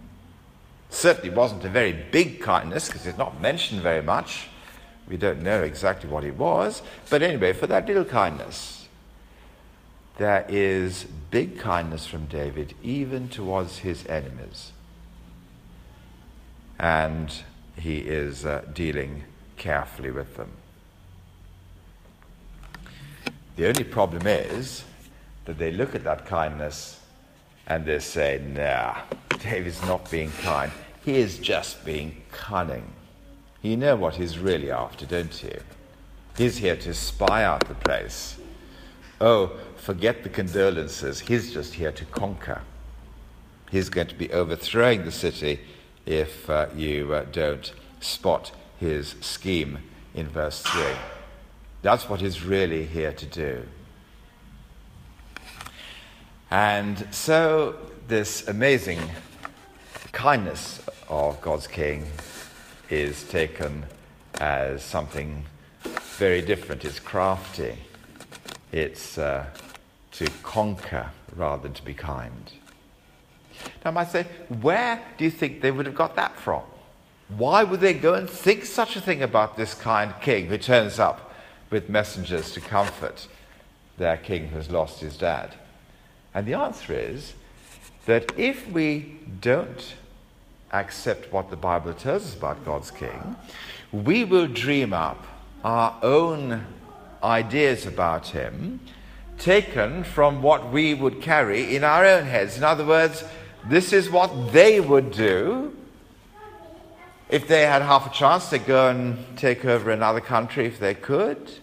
Certainly 0.90 1.36
wasn't 1.36 1.66
a 1.66 1.70
very 1.70 1.92
big 1.92 2.42
kindness 2.42 2.88
because 2.88 3.06
it's 3.06 3.18
not 3.18 3.42
mentioned 3.42 3.82
very 3.82 4.02
much. 4.02 4.48
We 5.08 5.18
don't 5.18 5.42
know 5.42 5.62
exactly 5.62 6.10
what 6.10 6.24
it 6.24 6.38
was. 6.38 6.82
But 7.10 7.22
anyway, 7.22 7.54
for 7.54 7.68
that 7.68 7.88
little 7.88 8.06
kindness, 8.06 8.88
there 10.18 10.46
is 10.48 11.06
big 11.32 11.58
kindness 11.58 12.06
from 12.06 12.28
David 12.28 12.76
even 12.84 13.28
towards 13.30 13.80
his 13.80 14.06
enemies. 14.06 14.72
And 16.80 17.34
he 17.76 18.00
is 18.00 18.46
uh, 18.46 18.64
dealing 18.74 19.24
carefully 19.58 20.12
with 20.12 20.36
them. 20.38 20.52
The 23.56 23.68
only 23.68 23.84
problem 23.84 24.26
is 24.26 24.84
that 25.46 25.58
they 25.58 25.72
look 25.72 25.94
at 25.96 26.04
that 26.06 26.26
kindness 26.26 27.00
and 27.68 27.86
they 27.86 28.00
say, 28.00 28.42
nah, 28.46 28.98
David's 29.40 29.82
not 29.84 30.10
being 30.10 30.32
kind. 30.42 30.72
He 31.06 31.18
is 31.18 31.38
just 31.38 31.86
being 31.86 32.24
cunning. 32.32 32.92
You 33.62 33.78
know 33.78 33.96
what 33.96 34.16
he's 34.16 34.40
really 34.40 34.72
after, 34.72 35.06
don't 35.06 35.44
you? 35.44 35.60
He's 36.38 36.58
here 36.58 36.76
to 36.78 36.94
spy 36.94 37.44
out 37.44 37.68
the 37.68 37.76
place. 37.76 38.38
Oh, 39.22 39.52
forget 39.78 40.24
the 40.24 40.30
condolences. 40.30 41.20
He's 41.20 41.54
just 41.54 41.76
here 41.76 41.92
to 41.92 42.06
conquer. 42.06 42.62
He's 43.72 43.90
going 43.90 44.08
to 44.08 44.16
be 44.16 44.32
overthrowing 44.32 45.06
the 45.06 45.12
city 45.12 45.60
if 46.06 46.50
uh, 46.50 46.68
you 46.76 47.14
uh, 47.14 47.26
don't 47.32 47.72
spot 48.02 48.52
his 48.80 49.16
scheme 49.22 49.80
in 50.14 50.28
verse 50.28 50.62
3. 50.62 50.84
That's 51.84 52.08
what 52.08 52.22
he's 52.22 52.46
really 52.46 52.86
here 52.86 53.12
to 53.12 53.26
do. 53.26 53.64
And 56.50 57.06
so, 57.12 57.76
this 58.08 58.48
amazing 58.48 59.02
kindness 60.14 60.82
of 61.10 61.42
God's 61.42 61.68
King 61.68 62.08
is 62.90 63.24
taken 63.24 63.86
as 64.40 64.82
something 64.82 65.44
very 66.18 66.42
different. 66.42 66.86
It's 66.86 67.02
crafty, 67.02 67.76
it's 68.72 69.18
uh, 69.18 69.46
to 70.14 70.30
conquer 70.42 71.12
rather 71.36 71.64
than 71.64 71.74
to 71.74 71.84
be 71.84 71.94
kind. 71.94 72.50
Now, 73.84 73.92
I 73.92 73.92
might 73.92 74.10
say, 74.10 74.24
where 74.62 75.04
do 75.18 75.26
you 75.26 75.32
think 75.32 75.60
they 75.60 75.72
would 75.72 75.86
have 75.86 75.96
got 75.96 76.16
that 76.16 76.40
from? 76.40 76.62
Why 77.28 77.66
would 77.66 77.82
they 77.82 77.94
go 77.94 78.14
and 78.14 78.30
think 78.30 78.64
such 78.64 78.96
a 78.96 79.02
thing 79.02 79.22
about 79.22 79.58
this 79.58 79.74
kind 79.74 80.14
king 80.22 80.48
who 80.48 80.58
turns 80.58 80.98
up 80.98 81.32
with 81.74 81.90
messengers 81.90 82.52
to 82.52 82.62
comfort 82.62 83.28
their 83.98 84.16
king 84.16 84.48
who 84.48 84.58
has 84.58 84.70
lost 84.70 85.02
his 85.02 85.18
dad? 85.18 85.56
And 86.34 86.46
the 86.46 86.54
answer 86.54 86.94
is 86.94 87.34
that 88.06 88.32
if 88.38 88.70
we 88.70 89.18
don't 89.42 89.96
accept 90.72 91.34
what 91.34 91.50
the 91.50 91.56
Bible 91.56 91.94
tells 91.94 92.26
us 92.26 92.36
about 92.36 92.64
God's 92.64 92.92
King, 92.92 93.36
we 93.92 94.24
will 94.24 94.48
dream 94.48 94.94
up 94.94 95.26
our 95.64 95.98
own 96.04 96.66
ideas 97.24 97.86
about 97.86 98.28
him 98.28 98.80
taken 99.40 100.04
from 100.04 100.44
what 100.44 100.72
we 100.72 100.94
would 100.94 101.22
carry 101.22 101.76
in 101.76 101.84
our 101.84 102.06
own 102.06 102.26
heads. 102.26 102.56
In 102.56 102.64
other 102.64 102.86
words, 102.86 103.24
this 103.68 103.94
is 103.94 104.12
what 104.12 104.52
they 104.52 104.80
would 104.80 105.12
do. 105.12 105.76
If 107.30 107.48
they 107.48 107.62
had 107.64 107.82
half 107.82 108.06
a 108.06 108.14
chance, 108.14 108.50
they'd 108.50 108.66
go 108.66 108.90
and 108.90 109.18
take 109.38 109.66
over 109.66 109.90
another 109.90 110.22
country 110.22 110.68
if 110.68 110.80
they 110.80 110.94
could. 110.94 111.63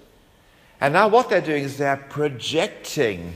And 0.80 0.94
now 0.94 1.08
what 1.08 1.28
they're 1.28 1.40
doing 1.40 1.64
is 1.64 1.76
they're 1.76 1.96
projecting 1.96 3.34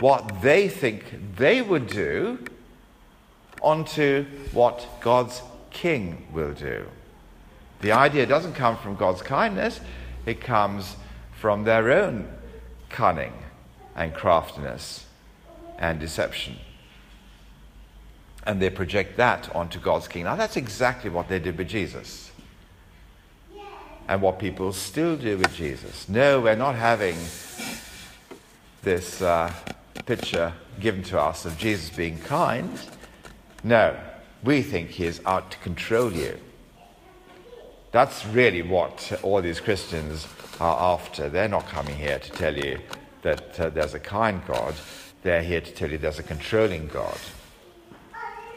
what 0.00 0.42
they 0.42 0.68
think 0.68 1.36
they 1.36 1.60
would 1.60 1.86
do 1.86 2.38
onto 3.60 4.24
what 4.52 4.86
God's 5.00 5.42
king 5.70 6.26
will 6.32 6.54
do. 6.54 6.86
The 7.80 7.92
idea 7.92 8.26
doesn't 8.26 8.54
come 8.54 8.76
from 8.76 8.96
God's 8.96 9.22
kindness, 9.22 9.80
it 10.26 10.40
comes 10.40 10.96
from 11.38 11.64
their 11.64 11.92
own 11.92 12.28
cunning 12.88 13.32
and 13.94 14.14
craftiness 14.14 15.06
and 15.78 16.00
deception. 16.00 16.56
And 18.44 18.62
they 18.62 18.70
project 18.70 19.16
that 19.18 19.54
onto 19.54 19.78
God's 19.78 20.08
king. 20.08 20.24
Now, 20.24 20.36
that's 20.36 20.56
exactly 20.56 21.10
what 21.10 21.28
they 21.28 21.38
did 21.38 21.58
with 21.58 21.68
Jesus. 21.68 22.27
And 24.08 24.22
what 24.22 24.38
people 24.38 24.72
still 24.72 25.16
do 25.16 25.36
with 25.36 25.54
Jesus. 25.54 26.08
No, 26.08 26.40
we're 26.40 26.56
not 26.56 26.74
having 26.74 27.16
this 28.82 29.20
uh, 29.20 29.52
picture 30.06 30.52
given 30.80 31.02
to 31.04 31.20
us 31.20 31.44
of 31.44 31.58
Jesus 31.58 31.90
being 31.90 32.18
kind. 32.18 32.70
No, 33.62 33.96
we 34.42 34.62
think 34.62 34.90
he 34.90 35.04
is 35.04 35.20
out 35.26 35.50
to 35.50 35.58
control 35.58 36.12
you. 36.12 36.38
That's 37.90 38.24
really 38.26 38.62
what 38.62 39.20
all 39.22 39.42
these 39.42 39.60
Christians 39.60 40.26
are 40.60 40.94
after. 40.94 41.28
They're 41.28 41.48
not 41.48 41.66
coming 41.66 41.96
here 41.96 42.18
to 42.18 42.30
tell 42.30 42.56
you 42.56 42.78
that 43.22 43.60
uh, 43.60 43.70
there's 43.70 43.94
a 43.94 44.00
kind 44.00 44.40
God, 44.46 44.74
they're 45.22 45.42
here 45.42 45.60
to 45.60 45.72
tell 45.72 45.90
you 45.90 45.98
there's 45.98 46.18
a 46.18 46.22
controlling 46.22 46.88
God. 46.88 47.18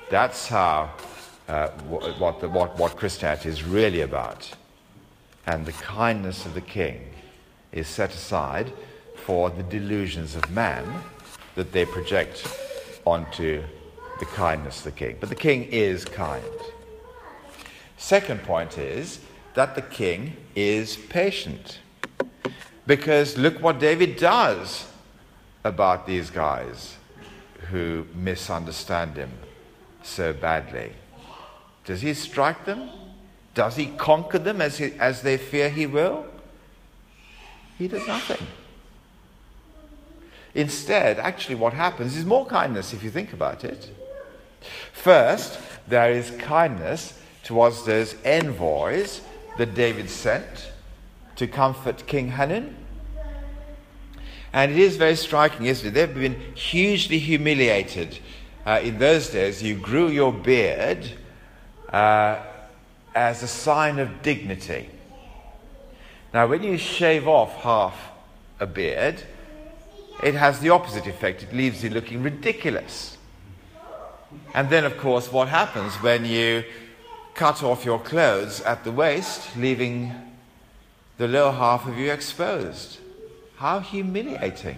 That's 0.10 0.48
how 0.48 0.92
uh, 1.48 1.70
what, 1.88 2.40
the, 2.40 2.50
what, 2.50 2.78
what 2.78 2.96
Christianity 2.96 3.50
is 3.50 3.64
really 3.64 4.02
about. 4.02 4.52
And 5.46 5.66
the 5.66 5.72
kindness 5.72 6.46
of 6.46 6.54
the 6.54 6.62
king 6.62 7.02
is 7.72 7.88
set 7.88 8.14
aside 8.14 8.72
for 9.26 9.50
the 9.50 9.64
delusions 9.64 10.36
of 10.36 10.50
man 10.52 11.04
that 11.56 11.72
they 11.72 11.86
project 11.86 12.48
onto 13.06 13.64
the 14.20 14.26
kindness 14.26 14.80
of 14.80 14.86
the 14.86 14.92
king. 14.92 15.18
But 15.20 15.30
the 15.30 15.36
king 15.36 15.64
is 15.64 16.06
kind. 16.06 16.44
Second 17.98 18.44
point 18.44 18.78
is 18.78 19.20
that 19.54 19.76
the 19.76 19.82
king 19.82 20.36
is 20.56 20.96
patient. 20.96 21.80
Because 22.88 23.38
look 23.38 23.62
what 23.62 23.80
David 23.80 24.18
does 24.18 24.88
about 25.64 26.08
these 26.08 26.30
guys 26.30 26.98
who 27.70 28.06
misunderstand 28.14 29.18
him 29.18 29.32
so 30.04 30.34
badly. 30.34 30.92
Does 31.86 32.02
he 32.02 32.14
strike 32.14 32.66
them? 32.66 32.90
Does 33.54 33.76
he 33.76 33.88
conquer 33.88 34.40
them 34.40 34.62
as, 34.62 34.78
he, 34.78 34.94
as 34.94 35.22
they 35.22 35.38
fear 35.38 35.70
he 35.70 35.86
will? 35.86 36.26
He 37.78 37.88
does 37.88 38.08
nothing. 38.08 38.46
Instead, 40.54 41.18
actually, 41.20 41.56
what 41.56 41.74
happens 41.74 42.16
is 42.16 42.26
more 42.26 42.46
kindness 42.46 42.94
if 42.94 43.04
you 43.04 43.10
think 43.10 43.34
about 43.34 43.64
it. 43.64 43.90
First, 44.92 45.60
there 45.88 46.12
is 46.12 46.32
kindness 46.32 47.20
towards 47.44 47.86
those 47.86 48.16
envoys 48.24 49.22
that 49.58 49.74
David 49.74 50.10
sent 50.10 50.72
to 51.38 51.48
comfort 51.48 52.06
King 52.06 52.30
Hanun. 52.30 52.76
And 54.54 54.72
it 54.72 54.78
is 54.78 54.98
very 54.98 55.16
striking, 55.16 55.66
isn't 55.66 55.88
it? 55.88 55.94
They've 55.94 56.14
been 56.14 56.40
hugely 56.56 57.20
humiliated. 57.20 58.20
Uh, 58.66 58.82
in 58.84 59.00
those 59.00 59.30
days, 59.30 59.64
you 59.64 59.76
grew 59.76 60.10
your 60.10 60.34
beard 60.34 61.10
uh, 61.92 62.44
as 63.14 63.44
a 63.44 63.48
sign 63.48 64.00
of 64.00 64.22
dignity. 64.22 64.90
Now, 66.34 66.48
when 66.48 66.64
you 66.64 66.78
shave 66.78 67.28
off 67.28 67.56
half 67.58 67.96
a 68.60 68.66
beard, 68.66 69.22
it 70.24 70.36
has 70.36 70.60
the 70.60 70.70
opposite 70.70 71.08
effect. 71.08 71.44
It 71.44 71.54
leaves 71.54 71.84
you 71.84 71.90
looking 71.90 72.24
ridiculous. 72.24 73.18
And 74.54 74.70
then, 74.70 74.86
of 74.86 74.98
course, 74.98 75.32
what 75.32 75.50
happens 75.50 75.94
when 75.96 76.26
you 76.26 76.64
cut 77.34 77.64
off 77.64 77.84
your 77.84 78.00
clothes 78.00 78.62
at 78.62 78.84
the 78.84 78.92
waist, 78.92 79.58
leaving 79.58 80.14
the 81.18 81.28
lower 81.28 81.52
half 81.52 81.88
of 81.88 81.98
you 81.98 82.12
exposed? 82.12 83.00
How 83.58 83.80
humiliating. 83.80 84.78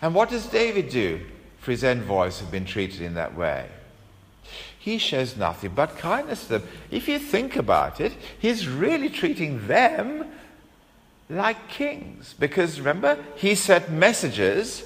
And 0.00 0.14
what 0.14 0.30
does 0.30 0.46
David 0.46 0.88
do 0.88 1.20
for 1.58 1.70
his 1.70 1.84
envoys 1.84 2.40
who've 2.40 2.50
been 2.50 2.64
treated 2.64 3.02
in 3.02 3.14
that 3.14 3.36
way? 3.36 3.68
He 4.82 4.98
shows 4.98 5.36
nothing 5.36 5.74
but 5.76 5.96
kindness 5.96 6.42
to 6.42 6.58
them. 6.58 6.62
If 6.90 7.06
you 7.06 7.20
think 7.20 7.54
about 7.54 8.00
it, 8.00 8.14
he's 8.36 8.66
really 8.66 9.08
treating 9.08 9.68
them 9.68 10.26
like 11.30 11.68
kings. 11.68 12.34
Because 12.36 12.80
remember, 12.80 13.16
he 13.36 13.54
sent 13.54 13.92
messages 13.92 14.82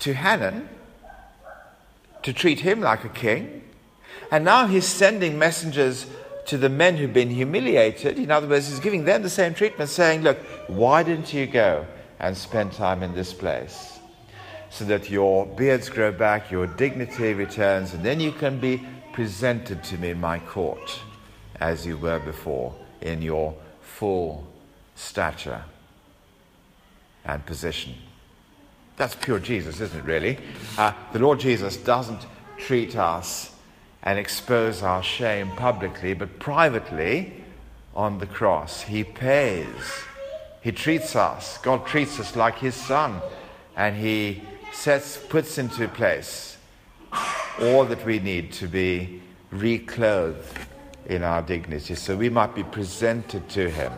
to 0.00 0.12
Hanun 0.12 0.68
to 2.22 2.34
treat 2.34 2.60
him 2.60 2.82
like 2.82 3.02
a 3.02 3.08
king. 3.08 3.62
And 4.30 4.44
now 4.44 4.66
he's 4.66 4.86
sending 4.86 5.38
messengers 5.38 6.04
to 6.48 6.58
the 6.58 6.68
men 6.68 6.98
who've 6.98 7.14
been 7.14 7.30
humiliated. 7.30 8.18
In 8.18 8.30
other 8.30 8.46
words, 8.46 8.68
he's 8.68 8.78
giving 8.78 9.06
them 9.06 9.22
the 9.22 9.30
same 9.30 9.54
treatment, 9.54 9.88
saying, 9.88 10.20
Look, 10.20 10.36
why 10.66 11.02
didn't 11.02 11.32
you 11.32 11.46
go 11.46 11.86
and 12.20 12.36
spend 12.36 12.72
time 12.72 13.02
in 13.02 13.14
this 13.14 13.32
place? 13.32 13.91
So 14.72 14.86
that 14.86 15.10
your 15.10 15.44
beards 15.44 15.90
grow 15.90 16.10
back, 16.10 16.50
your 16.50 16.66
dignity 16.66 17.34
returns, 17.34 17.92
and 17.92 18.02
then 18.02 18.20
you 18.20 18.32
can 18.32 18.58
be 18.58 18.82
presented 19.12 19.84
to 19.84 19.98
me 19.98 20.10
in 20.10 20.20
my 20.20 20.38
court 20.38 21.00
as 21.60 21.86
you 21.86 21.98
were 21.98 22.18
before 22.18 22.74
in 23.02 23.20
your 23.20 23.54
full 23.82 24.46
stature 24.94 25.62
and 27.24 27.44
position. 27.44 27.94
That's 28.96 29.14
pure 29.14 29.38
Jesus, 29.38 29.80
isn't 29.80 29.98
it, 29.98 30.04
really? 30.04 30.38
Uh, 30.78 30.92
the 31.12 31.18
Lord 31.18 31.38
Jesus 31.38 31.76
doesn't 31.76 32.26
treat 32.56 32.96
us 32.96 33.54
and 34.02 34.18
expose 34.18 34.82
our 34.82 35.02
shame 35.02 35.50
publicly, 35.50 36.14
but 36.14 36.38
privately 36.38 37.32
on 37.94 38.18
the 38.18 38.26
cross. 38.26 38.82
He 38.82 39.04
pays. 39.04 40.04
He 40.62 40.72
treats 40.72 41.14
us. 41.14 41.58
God 41.58 41.86
treats 41.86 42.18
us 42.18 42.36
like 42.36 42.58
His 42.58 42.74
Son, 42.74 43.20
and 43.76 43.96
He 43.96 44.42
sets, 44.72 45.16
puts 45.16 45.58
into 45.58 45.86
place 45.88 46.56
all 47.60 47.84
that 47.84 48.04
we 48.04 48.18
need 48.18 48.52
to 48.52 48.66
be 48.66 49.20
reclothed 49.50 50.58
in 51.06 51.22
our 51.22 51.42
dignity. 51.42 51.94
So 51.94 52.16
we 52.16 52.28
might 52.28 52.54
be 52.54 52.64
presented 52.64 53.48
to 53.50 53.68
Him 53.68 53.92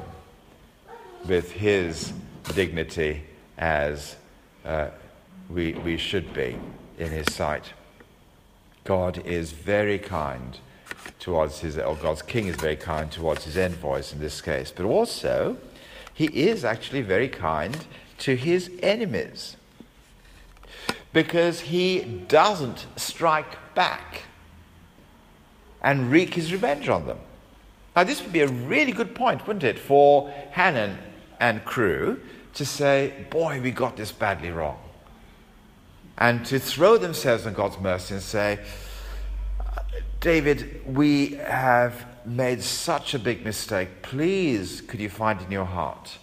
with 1.27 1.53
his 1.53 2.13
dignity 2.55 3.23
as 3.57 4.17
uh, 4.65 4.89
we, 5.49 5.73
we 5.75 5.97
should 5.97 6.33
be 6.35 6.57
in 6.99 7.11
his 7.11 7.33
sight. 7.33 7.73
God 8.85 9.25
is 9.27 9.53
very 9.53 9.99
kind 9.99 10.59
towards 11.19 11.61
his, 11.61 11.79
or 11.79 11.97
God's 11.97 12.23
king 12.23 12.47
is 12.47 12.57
very 12.57 12.77
kind 12.77 13.11
towards 13.11 13.45
his 13.45 13.57
envoys 13.57 14.13
in 14.13 14.21
this 14.21 14.41
case, 14.41 14.71
but 14.75 14.85
also 14.85 15.57
he 16.13 16.27
is 16.27 16.65
actually 16.65 17.03
very 17.03 17.29
kind 17.29 17.87
to 18.19 18.37
his 18.37 18.71
enemies 18.83 19.57
because 21.15 21.61
he 21.61 22.01
doesn't 22.29 22.87
strike 22.97 23.75
back 23.75 24.25
and 25.81 26.11
wreak 26.11 26.35
his 26.35 26.53
revenge 26.53 26.89
on 26.89 27.07
them. 27.07 27.19
Now, 27.95 28.03
this 28.03 28.21
would 28.21 28.33
be 28.33 28.41
a 28.41 28.49
really 28.49 28.91
good 28.91 29.15
point, 29.15 29.47
wouldn't 29.47 29.63
it, 29.63 29.79
for 29.79 30.29
Hanun 30.51 30.99
and 31.39 31.65
crew 31.65 32.21
to 32.55 32.67
say, 32.67 33.27
Boy, 33.31 33.61
we 33.61 33.71
got 33.71 33.97
this 33.97 34.11
badly 34.11 34.51
wrong. 34.51 34.79
And 36.19 36.45
to 36.47 36.59
throw 36.59 36.99
themselves 36.99 37.47
on 37.47 37.55
God's 37.55 37.79
mercy 37.79 38.15
and 38.15 38.23
say, 38.23 38.59
David, 40.21 40.83
we 40.85 41.35
have 41.35 42.07
made 42.27 42.61
such 42.63 43.15
a 43.15 43.19
big 43.21 43.45
mistake. 43.45 44.03
Please, 44.03 44.81
could 44.81 44.99
you 44.99 45.09
find 45.09 45.41
in 45.43 45.51
your 45.53 45.65
heart 45.65 46.19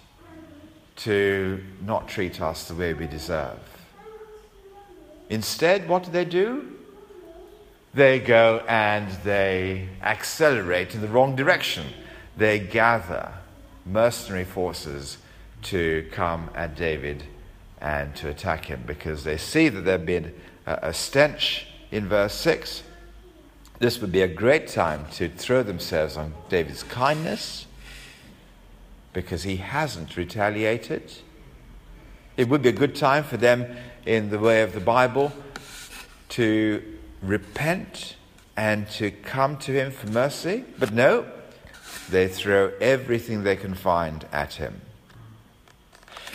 to 0.98 1.64
not 1.86 2.10
treat 2.10 2.42
us 2.42 2.68
the 2.68 2.76
way 2.76 2.94
we 2.94 3.08
deserve? 3.08 3.71
Instead, 5.32 5.88
what 5.88 6.04
do 6.04 6.12
they 6.12 6.26
do? 6.26 6.74
They 7.94 8.20
go 8.20 8.66
and 8.68 9.10
they 9.24 9.88
accelerate 10.04 10.94
in 10.94 11.00
the 11.00 11.08
wrong 11.08 11.38
direction. 11.38 11.86
They 12.36 12.60
gather 12.60 13.32
mercenary 13.86 14.44
forces 14.44 15.20
to 15.64 16.06
come 16.12 16.50
at 16.54 16.76
David 16.76 17.24
and 17.80 18.14
to 18.18 18.28
attack 18.28 18.66
him 18.66 18.84
because 18.86 19.24
they 19.24 19.38
see 19.38 19.70
that 19.70 19.82
there 19.82 19.98
has 19.98 20.06
been 20.06 20.34
a 20.66 20.94
stench 20.94 21.66
in 21.92 22.10
verse 22.10 22.34
6. 22.36 22.84
This 23.80 24.02
would 24.02 24.12
be 24.12 24.24
a 24.24 24.28
great 24.28 24.68
time 24.68 25.06
to 25.14 25.30
throw 25.30 25.64
themselves 25.64 26.18
on 26.18 26.34
David's 26.50 26.84
kindness 26.84 27.68
because 29.14 29.44
he 29.44 29.56
hasn't 29.56 30.18
retaliated. 30.18 31.14
It 32.36 32.50
would 32.50 32.62
be 32.62 32.70
a 32.70 32.74
good 32.74 32.96
time 32.96 33.24
for 33.24 33.38
them, 33.38 33.78
in 34.06 34.30
the 34.30 34.40
way 34.40 34.62
of 34.62 34.74
the 34.74 34.80
Bible, 34.80 35.32
to 36.30 36.82
repent 37.22 38.16
and 38.58 38.90
to 38.92 39.12
come 39.12 39.58
to 39.58 39.72
him 39.72 39.92
for 39.92 40.08
mercy. 40.08 40.66
But 40.80 40.94
no, 40.94 41.26
they 42.10 42.28
throw 42.28 42.72
everything 42.80 43.44
they 43.44 43.56
can 43.56 43.74
find 43.74 44.26
at 44.32 44.54
him. 44.54 44.82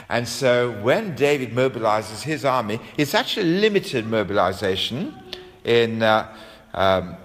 And 0.09 0.29
so 0.29 0.71
when 0.83 1.17
David 1.17 1.51
mobilizes 1.51 2.23
his 2.23 2.45
army, 2.45 2.81
it's 2.97 3.15
actually 3.15 3.61
limited 3.61 4.07
mobilization. 4.07 5.15
In 5.65 6.03
uh, 6.03 6.33
um, 6.75 7.17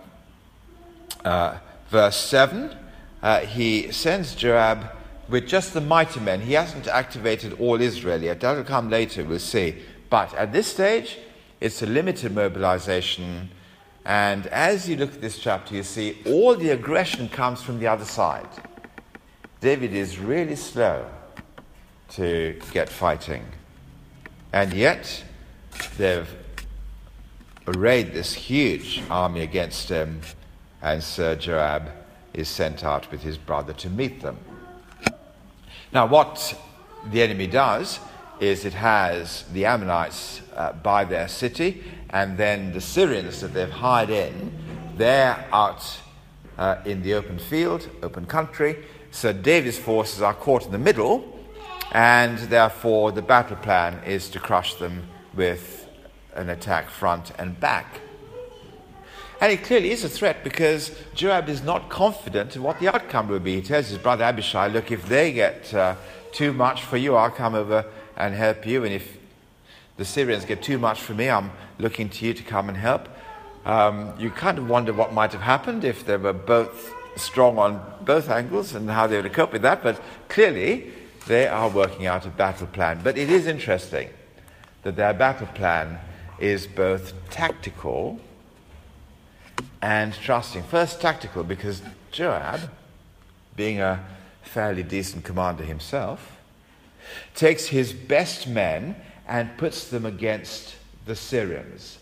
uh, 1.23 1.57
verse 1.89 2.17
7, 2.17 2.75
uh, 3.21 3.39
he 3.41 3.91
sends 3.91 4.33
Joab 4.33 4.91
with 5.29 5.47
just 5.47 5.73
the 5.73 5.81
mighty 5.81 6.19
men. 6.19 6.41
He 6.41 6.53
hasn't 6.53 6.87
activated 6.87 7.53
all 7.59 7.79
Israel 7.79 8.21
yet. 8.21 8.39
That'll 8.39 8.63
come 8.63 8.89
later, 8.89 9.23
we'll 9.23 9.39
see. 9.39 9.75
But 10.11 10.35
at 10.35 10.53
this 10.53 10.67
stage, 10.67 11.17
it's 11.59 11.81
a 11.81 11.87
limited 11.87 12.35
mobilization 12.35 13.49
and 14.05 14.47
as 14.47 14.89
you 14.89 14.95
look 14.95 15.13
at 15.13 15.21
this 15.21 15.37
chapter, 15.37 15.75
you 15.75 15.83
see 15.83 16.17
all 16.25 16.55
the 16.55 16.69
aggression 16.69 17.29
comes 17.29 17.61
from 17.61 17.79
the 17.79 17.87
other 17.87 18.05
side. 18.05 18.47
David 19.59 19.93
is 19.93 20.17
really 20.17 20.55
slow 20.55 21.05
to 22.09 22.59
get 22.71 22.89
fighting. 22.89 23.45
And 24.53 24.73
yet, 24.73 25.23
they've 25.97 26.27
arrayed 27.67 28.11
this 28.11 28.33
huge 28.33 29.03
army 29.09 29.41
against 29.41 29.87
him, 29.87 30.21
and 30.81 31.03
Sir 31.03 31.35
Joab 31.35 31.91
is 32.33 32.49
sent 32.49 32.83
out 32.83 33.09
with 33.11 33.21
his 33.21 33.37
brother 33.37 33.73
to 33.73 33.89
meet 33.89 34.21
them. 34.21 34.39
Now, 35.93 36.07
what 36.07 36.59
the 37.11 37.21
enemy 37.21 37.47
does 37.47 37.99
is 38.41 38.65
it 38.65 38.73
has 38.73 39.45
the 39.53 39.65
Ammonites 39.65 40.41
uh, 40.55 40.73
by 40.73 41.05
their 41.05 41.27
city, 41.27 41.83
and 42.09 42.37
then 42.37 42.73
the 42.73 42.81
Syrians 42.81 43.39
that 43.39 43.53
they've 43.53 43.69
hired 43.69 44.09
in, 44.09 44.51
they're 44.97 45.45
out 45.53 45.99
uh, 46.57 46.77
in 46.83 47.03
the 47.03 47.13
open 47.13 47.37
field, 47.37 47.87
open 48.01 48.25
country. 48.25 48.83
So 49.11 49.31
David's 49.31 49.77
forces 49.77 50.23
are 50.23 50.33
caught 50.33 50.65
in 50.65 50.71
the 50.71 50.79
middle, 50.79 51.39
and 51.91 52.39
therefore 52.39 53.11
the 53.11 53.21
battle 53.21 53.57
plan 53.57 54.03
is 54.05 54.27
to 54.29 54.39
crush 54.39 54.73
them 54.75 55.03
with 55.35 55.87
an 56.33 56.49
attack 56.49 56.89
front 56.89 57.31
and 57.37 57.59
back. 57.59 58.01
And 59.39 59.51
it 59.51 59.63
clearly 59.63 59.91
is 59.91 60.03
a 60.03 60.09
threat 60.09 60.43
because 60.43 60.95
Joab 61.13 61.49
is 61.49 61.63
not 61.63 61.89
confident 61.89 62.55
in 62.55 62.63
what 62.63 62.79
the 62.79 62.93
outcome 62.93 63.27
will 63.27 63.39
be. 63.39 63.55
He 63.55 63.61
tells 63.61 63.89
his 63.89 63.97
brother 63.97 64.23
Abishai, 64.23 64.67
Look, 64.67 64.91
if 64.91 65.07
they 65.07 65.31
get 65.31 65.73
uh, 65.73 65.95
too 66.31 66.53
much 66.53 66.83
for 66.83 66.97
you, 66.97 67.15
I'll 67.15 67.31
come 67.31 67.55
over 67.55 67.85
and 68.21 68.35
help 68.35 68.65
you. 68.67 68.83
And 68.83 68.93
if 68.93 69.17
the 69.97 70.05
Syrians 70.05 70.45
get 70.45 70.61
too 70.61 70.77
much 70.77 71.01
for 71.01 71.13
me, 71.13 71.29
I'm 71.29 71.51
looking 71.79 72.07
to 72.09 72.25
you 72.25 72.33
to 72.33 72.43
come 72.43 72.69
and 72.69 72.77
help. 72.77 73.09
Um, 73.65 74.13
you 74.17 74.29
kind 74.29 74.57
of 74.57 74.69
wonder 74.69 74.93
what 74.93 75.13
might 75.13 75.31
have 75.33 75.41
happened 75.41 75.83
if 75.83 76.05
they 76.05 76.17
were 76.17 76.33
both 76.33 76.93
strong 77.15 77.57
on 77.57 77.81
both 78.01 78.29
angles 78.29 78.73
and 78.73 78.89
how 78.89 79.07
they 79.07 79.15
would 79.17 79.25
have 79.25 79.33
coped 79.33 79.53
with 79.53 79.63
that, 79.63 79.83
but 79.83 80.01
clearly 80.29 80.91
they 81.27 81.47
are 81.47 81.69
working 81.69 82.05
out 82.05 82.25
a 82.25 82.29
battle 82.29 82.67
plan. 82.67 83.01
But 83.03 83.17
it 83.17 83.29
is 83.29 83.47
interesting 83.47 84.09
that 84.83 84.95
their 84.95 85.13
battle 85.13 85.47
plan 85.47 85.99
is 86.39 86.65
both 86.65 87.13
tactical 87.29 88.19
and 89.81 90.13
trusting. 90.13 90.63
First, 90.63 91.01
tactical, 91.01 91.43
because 91.43 91.81
Joab, 92.11 92.61
being 93.55 93.81
a 93.81 94.03
fairly 94.41 94.83
decent 94.83 95.23
commander 95.23 95.63
himself, 95.63 96.40
takes 97.35 97.67
his 97.67 97.93
best 97.93 98.47
men 98.47 98.95
and 99.27 99.57
puts 99.57 99.87
them 99.87 100.05
against 100.05 100.75
the 101.05 101.15
Syrians. 101.15 101.99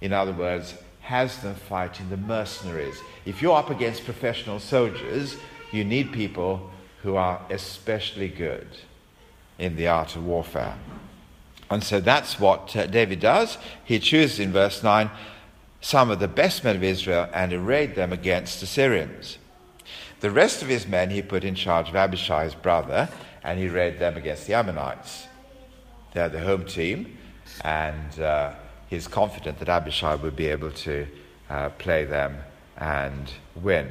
In 0.00 0.12
other 0.12 0.32
words, 0.32 0.74
has 1.00 1.38
them 1.38 1.54
fighting 1.54 2.10
the 2.10 2.16
mercenaries. 2.16 3.00
If 3.24 3.42
you're 3.42 3.56
up 3.56 3.70
against 3.70 4.04
professional 4.04 4.60
soldiers, 4.60 5.36
you 5.72 5.84
need 5.84 6.12
people 6.12 6.70
who 7.02 7.16
are 7.16 7.40
especially 7.50 8.28
good 8.28 8.68
in 9.58 9.76
the 9.76 9.88
art 9.88 10.16
of 10.16 10.24
warfare. 10.24 10.76
And 11.70 11.82
so 11.82 12.00
that's 12.00 12.38
what 12.38 12.76
uh, 12.76 12.86
David 12.86 13.20
does. 13.20 13.58
He 13.84 13.98
chooses 13.98 14.38
in 14.38 14.52
verse 14.52 14.82
9 14.82 15.10
some 15.80 16.10
of 16.10 16.20
the 16.20 16.28
best 16.28 16.62
men 16.62 16.76
of 16.76 16.82
Israel 16.84 17.28
and 17.32 17.52
arrayed 17.52 17.94
them 17.94 18.12
against 18.12 18.60
the 18.60 18.66
Syrians. 18.66 19.38
The 20.20 20.30
rest 20.30 20.62
of 20.62 20.68
his 20.68 20.86
men 20.86 21.10
he 21.10 21.22
put 21.22 21.42
in 21.42 21.56
charge 21.56 21.88
of 21.88 21.96
Abishai's 21.96 22.54
brother, 22.54 23.08
and 23.44 23.58
he 23.58 23.68
read 23.68 23.98
them 23.98 24.16
against 24.16 24.46
the 24.46 24.54
Ammonites. 24.54 25.26
They're 26.12 26.28
the 26.28 26.40
home 26.40 26.64
team, 26.64 27.18
and 27.64 28.20
uh, 28.20 28.52
he's 28.88 29.08
confident 29.08 29.58
that 29.58 29.68
Abishai 29.68 30.14
would 30.16 30.36
be 30.36 30.46
able 30.46 30.70
to 30.70 31.06
uh, 31.48 31.70
play 31.70 32.04
them 32.04 32.38
and 32.76 33.30
win. 33.54 33.90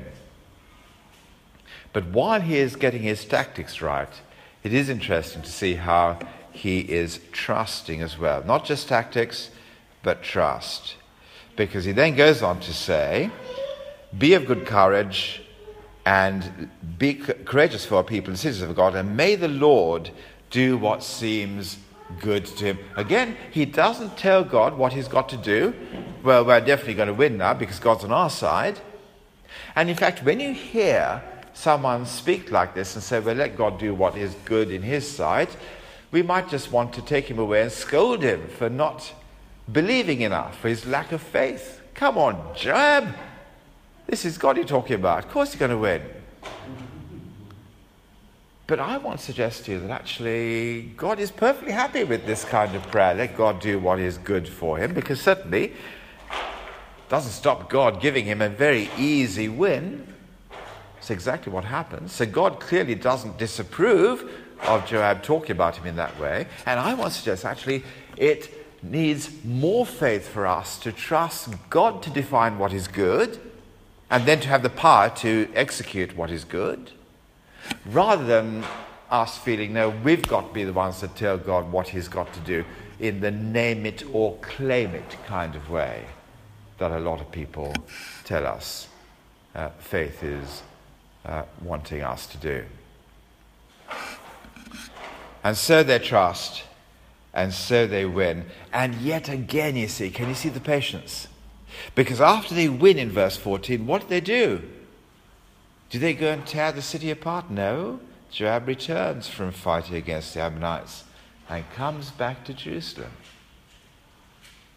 But 1.93 2.07
while 2.07 2.41
he 2.41 2.57
is 2.57 2.75
getting 2.75 3.01
his 3.01 3.25
tactics 3.25 3.81
right, 3.81 4.21
it 4.63 4.73
is 4.73 4.89
interesting 4.89 5.41
to 5.41 5.51
see 5.51 5.75
how 5.75 6.19
he 6.51 6.79
is 6.79 7.19
trusting 7.31 8.01
as 8.01 8.17
well. 8.17 8.43
Not 8.43 8.65
just 8.65 8.87
tactics, 8.87 9.49
but 10.03 10.23
trust. 10.23 10.95
Because 11.55 11.85
he 11.85 11.91
then 11.91 12.15
goes 12.15 12.41
on 12.41 12.59
to 12.61 12.73
say, 12.73 13.29
Be 14.17 14.33
of 14.33 14.45
good 14.45 14.65
courage 14.65 15.41
and 16.05 16.69
be 16.97 17.13
courageous 17.13 17.85
for 17.85 17.95
our 17.95 18.03
people 18.03 18.31
and 18.31 18.39
citizens 18.39 18.69
of 18.69 18.75
God, 18.75 18.95
and 18.95 19.15
may 19.15 19.35
the 19.35 19.47
Lord 19.47 20.09
do 20.49 20.77
what 20.77 21.03
seems 21.03 21.77
good 22.19 22.45
to 22.45 22.65
him. 22.65 22.79
Again, 22.97 23.37
he 23.51 23.65
doesn't 23.65 24.17
tell 24.17 24.43
God 24.43 24.77
what 24.77 24.93
he's 24.93 25.07
got 25.07 25.29
to 25.29 25.37
do. 25.37 25.73
Well, 26.23 26.45
we're 26.45 26.59
definitely 26.59 26.95
going 26.95 27.07
to 27.07 27.13
win 27.13 27.37
now 27.37 27.53
because 27.53 27.79
God's 27.79 28.03
on 28.03 28.11
our 28.11 28.29
side. 28.29 28.79
And 29.75 29.89
in 29.89 29.95
fact, 29.95 30.23
when 30.23 30.39
you 30.39 30.53
hear 30.53 31.23
someone 31.53 32.05
speak 32.05 32.51
like 32.51 32.73
this 32.75 32.95
and 32.95 33.03
say, 33.03 33.19
well, 33.19 33.35
let 33.35 33.57
God 33.57 33.79
do 33.79 33.93
what 33.93 34.17
is 34.17 34.35
good 34.45 34.71
in 34.71 34.81
his 34.81 35.09
sight, 35.09 35.55
we 36.11 36.21
might 36.21 36.49
just 36.49 36.71
want 36.71 36.93
to 36.93 37.01
take 37.01 37.29
him 37.29 37.39
away 37.39 37.61
and 37.61 37.71
scold 37.71 38.21
him 38.21 38.47
for 38.47 38.69
not 38.69 39.13
believing 39.71 40.21
enough, 40.21 40.57
for 40.59 40.67
his 40.67 40.85
lack 40.85 41.11
of 41.11 41.21
faith. 41.21 41.81
Come 41.93 42.17
on, 42.17 42.53
Joab. 42.55 43.15
This 44.11 44.25
is 44.25 44.37
God 44.37 44.57
you're 44.57 44.65
talking 44.65 44.95
about. 44.95 45.23
Of 45.23 45.31
course, 45.31 45.53
you're 45.53 45.59
going 45.65 45.71
to 45.71 45.77
win. 45.77 46.01
But 48.67 48.81
I 48.81 48.97
want 48.97 49.19
to 49.19 49.25
suggest 49.25 49.63
to 49.65 49.71
you 49.71 49.79
that 49.79 49.89
actually 49.89 50.91
God 50.97 51.17
is 51.17 51.31
perfectly 51.31 51.71
happy 51.71 52.03
with 52.03 52.25
this 52.25 52.43
kind 52.43 52.75
of 52.75 52.81
prayer. 52.91 53.13
Let 53.13 53.37
God 53.37 53.61
do 53.61 53.79
what 53.79 53.99
is 53.99 54.17
good 54.17 54.49
for 54.49 54.77
him, 54.77 54.93
because 54.93 55.21
certainly 55.21 55.71
doesn't 57.07 57.31
stop 57.31 57.69
God 57.69 58.01
giving 58.01 58.25
him 58.25 58.41
a 58.41 58.49
very 58.49 58.89
easy 58.97 59.47
win. 59.47 60.05
It's 60.97 61.09
exactly 61.09 61.53
what 61.53 61.63
happens. 61.63 62.11
So 62.11 62.25
God 62.25 62.59
clearly 62.59 62.95
doesn't 62.95 63.37
disapprove 63.37 64.29
of 64.63 64.85
Joab 64.85 65.23
talking 65.23 65.51
about 65.51 65.77
him 65.77 65.85
in 65.85 65.95
that 65.95 66.19
way. 66.19 66.47
And 66.65 66.81
I 66.81 66.95
want 66.95 67.13
to 67.13 67.17
suggest 67.17 67.45
actually 67.45 67.85
it 68.17 68.49
needs 68.83 69.29
more 69.45 69.85
faith 69.85 70.27
for 70.27 70.45
us 70.47 70.77
to 70.79 70.91
trust 70.91 71.47
God 71.69 72.03
to 72.03 72.09
define 72.09 72.59
what 72.59 72.73
is 72.73 72.89
good 72.89 73.39
and 74.11 74.25
then 74.25 74.41
to 74.41 74.49
have 74.49 74.61
the 74.61 74.69
power 74.69 75.09
to 75.09 75.49
execute 75.55 76.15
what 76.17 76.29
is 76.29 76.43
good 76.43 76.91
rather 77.85 78.25
than 78.25 78.63
us 79.09 79.37
feeling, 79.37 79.73
no, 79.73 79.89
we've 79.89 80.27
got 80.27 80.49
to 80.49 80.53
be 80.53 80.63
the 80.63 80.73
ones 80.73 81.01
that 81.01 81.15
tell 81.15 81.37
God 81.37 81.71
what 81.71 81.87
He's 81.87 82.07
got 82.07 82.31
to 82.33 82.39
do 82.41 82.65
in 82.99 83.21
the 83.21 83.31
name 83.31 83.85
it 83.85 84.03
or 84.13 84.37
claim 84.41 84.93
it 84.93 85.17
kind 85.25 85.55
of 85.55 85.69
way 85.69 86.05
that 86.77 86.91
a 86.91 86.99
lot 86.99 87.21
of 87.21 87.31
people 87.31 87.73
tell 88.25 88.45
us 88.45 88.89
uh, 89.55 89.69
faith 89.79 90.23
is 90.23 90.61
uh, 91.25 91.43
wanting 91.61 92.01
us 92.01 92.27
to 92.27 92.37
do. 92.37 92.63
And 95.43 95.57
so 95.57 95.83
they 95.83 95.99
trust, 95.99 96.63
and 97.33 97.53
so 97.53 97.87
they 97.87 98.05
win. 98.05 98.45
And 98.73 98.95
yet 98.95 99.29
again, 99.29 99.75
you 99.75 99.87
see, 99.87 100.09
can 100.09 100.27
you 100.27 100.35
see 100.35 100.49
the 100.49 100.59
patience? 100.59 101.27
Because 101.95 102.21
after 102.21 102.53
they 102.53 102.69
win 102.69 102.97
in 102.97 103.11
verse 103.11 103.37
14, 103.37 103.85
what 103.85 104.01
do 104.01 104.07
they 104.07 104.21
do? 104.21 104.61
Do 105.89 105.99
they 105.99 106.13
go 106.13 106.31
and 106.31 106.45
tear 106.45 106.71
the 106.71 106.81
city 106.81 107.11
apart? 107.11 107.49
No. 107.49 107.99
Joab 108.31 108.67
returns 108.67 109.27
from 109.27 109.51
fighting 109.51 109.95
against 109.95 110.33
the 110.33 110.41
Ammonites 110.41 111.03
and 111.49 111.69
comes 111.71 112.11
back 112.11 112.45
to 112.45 112.53
Jerusalem. 112.53 113.11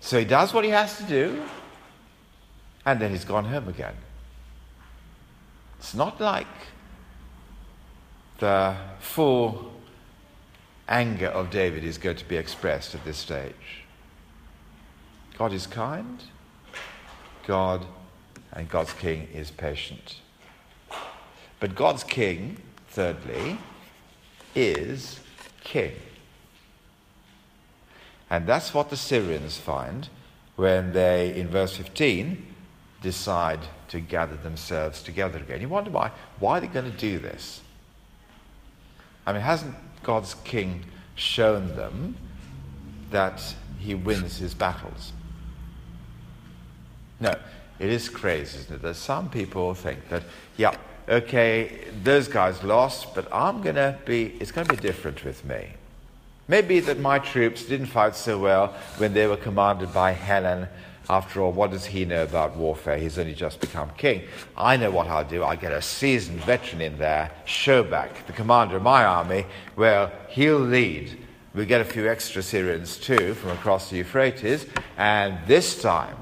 So 0.01 0.19
he 0.19 0.25
does 0.25 0.53
what 0.53 0.65
he 0.65 0.71
has 0.71 0.99
to 0.99 1.05
do, 1.05 1.43
and 2.85 3.01
then 3.01 3.13
he's 3.13 3.25
gone 3.25 3.45
home 3.45 3.69
again. 3.69 3.95
It's 5.79 5.95
not 5.95 6.21
like 6.21 6.47
the 8.39 8.77
full 8.99 9.73
anger 10.89 11.29
of 11.29 11.51
David 11.51 11.85
is 11.85 11.97
going 11.97 12.17
to 12.17 12.25
be 12.25 12.37
expressed 12.37 12.95
at 12.95 13.05
this 13.05 13.17
stage. 13.17 13.85
God 15.39 15.53
is 15.53 15.67
kind, 15.67 16.23
God 17.47 17.85
and 18.53 18.69
God's 18.69 18.93
king 18.93 19.29
is 19.33 19.51
patient. 19.51 20.17
But 21.61 21.75
God's 21.75 22.05
king, 22.05 22.59
thirdly, 22.89 23.59
is 24.55 25.21
king. 25.63 25.93
And 28.31 28.47
that's 28.47 28.75
what 28.75 28.91
the 28.91 28.97
Syrians 28.97 29.59
find 29.59 30.09
when 30.57 30.93
they, 30.93 31.35
in 31.35 31.49
verse 31.49 31.77
15, 31.77 32.55
decide 33.03 33.61
to 33.89 34.01
gather 34.01 34.37
themselves 34.37 35.03
together 35.03 35.39
again. 35.39 35.61
You 35.61 35.69
wonder 35.69 35.91
why. 35.91 36.11
Why 36.39 36.59
are 36.59 36.61
they 36.61 36.67
going 36.67 36.91
to 36.91 36.99
do 36.99 37.19
this? 37.19 37.61
I 39.27 39.33
mean, 39.33 39.43
hasn't 39.43 39.75
God's 40.03 40.35
king 40.45 40.85
shown 41.15 41.77
them 41.77 42.17
that 43.11 43.55
he 43.79 43.95
wins 43.95 44.37
his 44.37 44.53
battles? 44.53 45.14
No, 47.21 47.35
it 47.79 47.89
is 47.89 48.09
crazy, 48.09 48.59
isn't 48.59 48.77
it? 48.77 48.83
That 48.83 48.97
some 48.97 49.29
people 49.31 49.75
think 49.75 50.09
that, 50.09 50.23
yeah, 50.57 50.77
okay, 51.09 51.87
those 52.03 52.29
guys 52.29 52.63
lost, 52.63 53.15
but 53.15 53.33
I'm 53.33 53.63
going 53.63 53.77
to 53.77 53.99
be, 54.05 54.37
it's 54.41 54.53
going 54.53 54.67
to 54.67 54.75
be 54.75 54.81
different 54.81 55.25
with 55.25 55.45
me. 55.45 55.69
Maybe 56.47 56.81
that 56.81 56.99
my 56.99 57.19
troops 57.19 57.65
didn't 57.65 57.87
fight 57.87 58.15
so 58.15 58.39
well 58.39 58.75
when 58.99 59.15
they 59.15 59.27
were 59.27 59.37
commanded 59.37 59.95
by 59.95 60.13
Helen. 60.13 60.69
After 61.09 61.43
all, 61.43 61.53
what 61.53 61.71
does 61.71 61.87
he 61.87 62.05
know 62.05 62.23
about 62.23 62.57
warfare? 62.57 62.97
He's 62.97 63.19
only 63.19 63.35
just 63.35 63.61
become 63.61 63.91
king. 63.97 64.23
I 64.57 64.77
know 64.77 64.91
what 64.91 65.07
I'll 65.07 65.25
do. 65.25 65.43
I'll 65.43 65.57
get 65.57 65.73
a 65.73 65.83
seasoned 65.83 66.41
veteran 66.45 66.81
in 66.81 66.99
there, 66.99 67.31
Shobach, 67.47 68.27
the 68.27 68.33
commander 68.33 68.77
of 68.77 68.83
my 68.83 69.05
army. 69.05 69.45
Well, 69.77 70.11
he'll 70.29 70.59
lead. 70.59 71.19
We'll 71.55 71.67
get 71.67 71.81
a 71.81 71.85
few 71.85 72.09
extra 72.09 72.43
Syrians 72.43 72.97
too 72.97 73.35
from 73.35 73.51
across 73.51 73.91
the 73.91 73.99
Euphrates, 73.99 74.67
and 74.97 75.39
this 75.47 75.81
time 75.81 76.17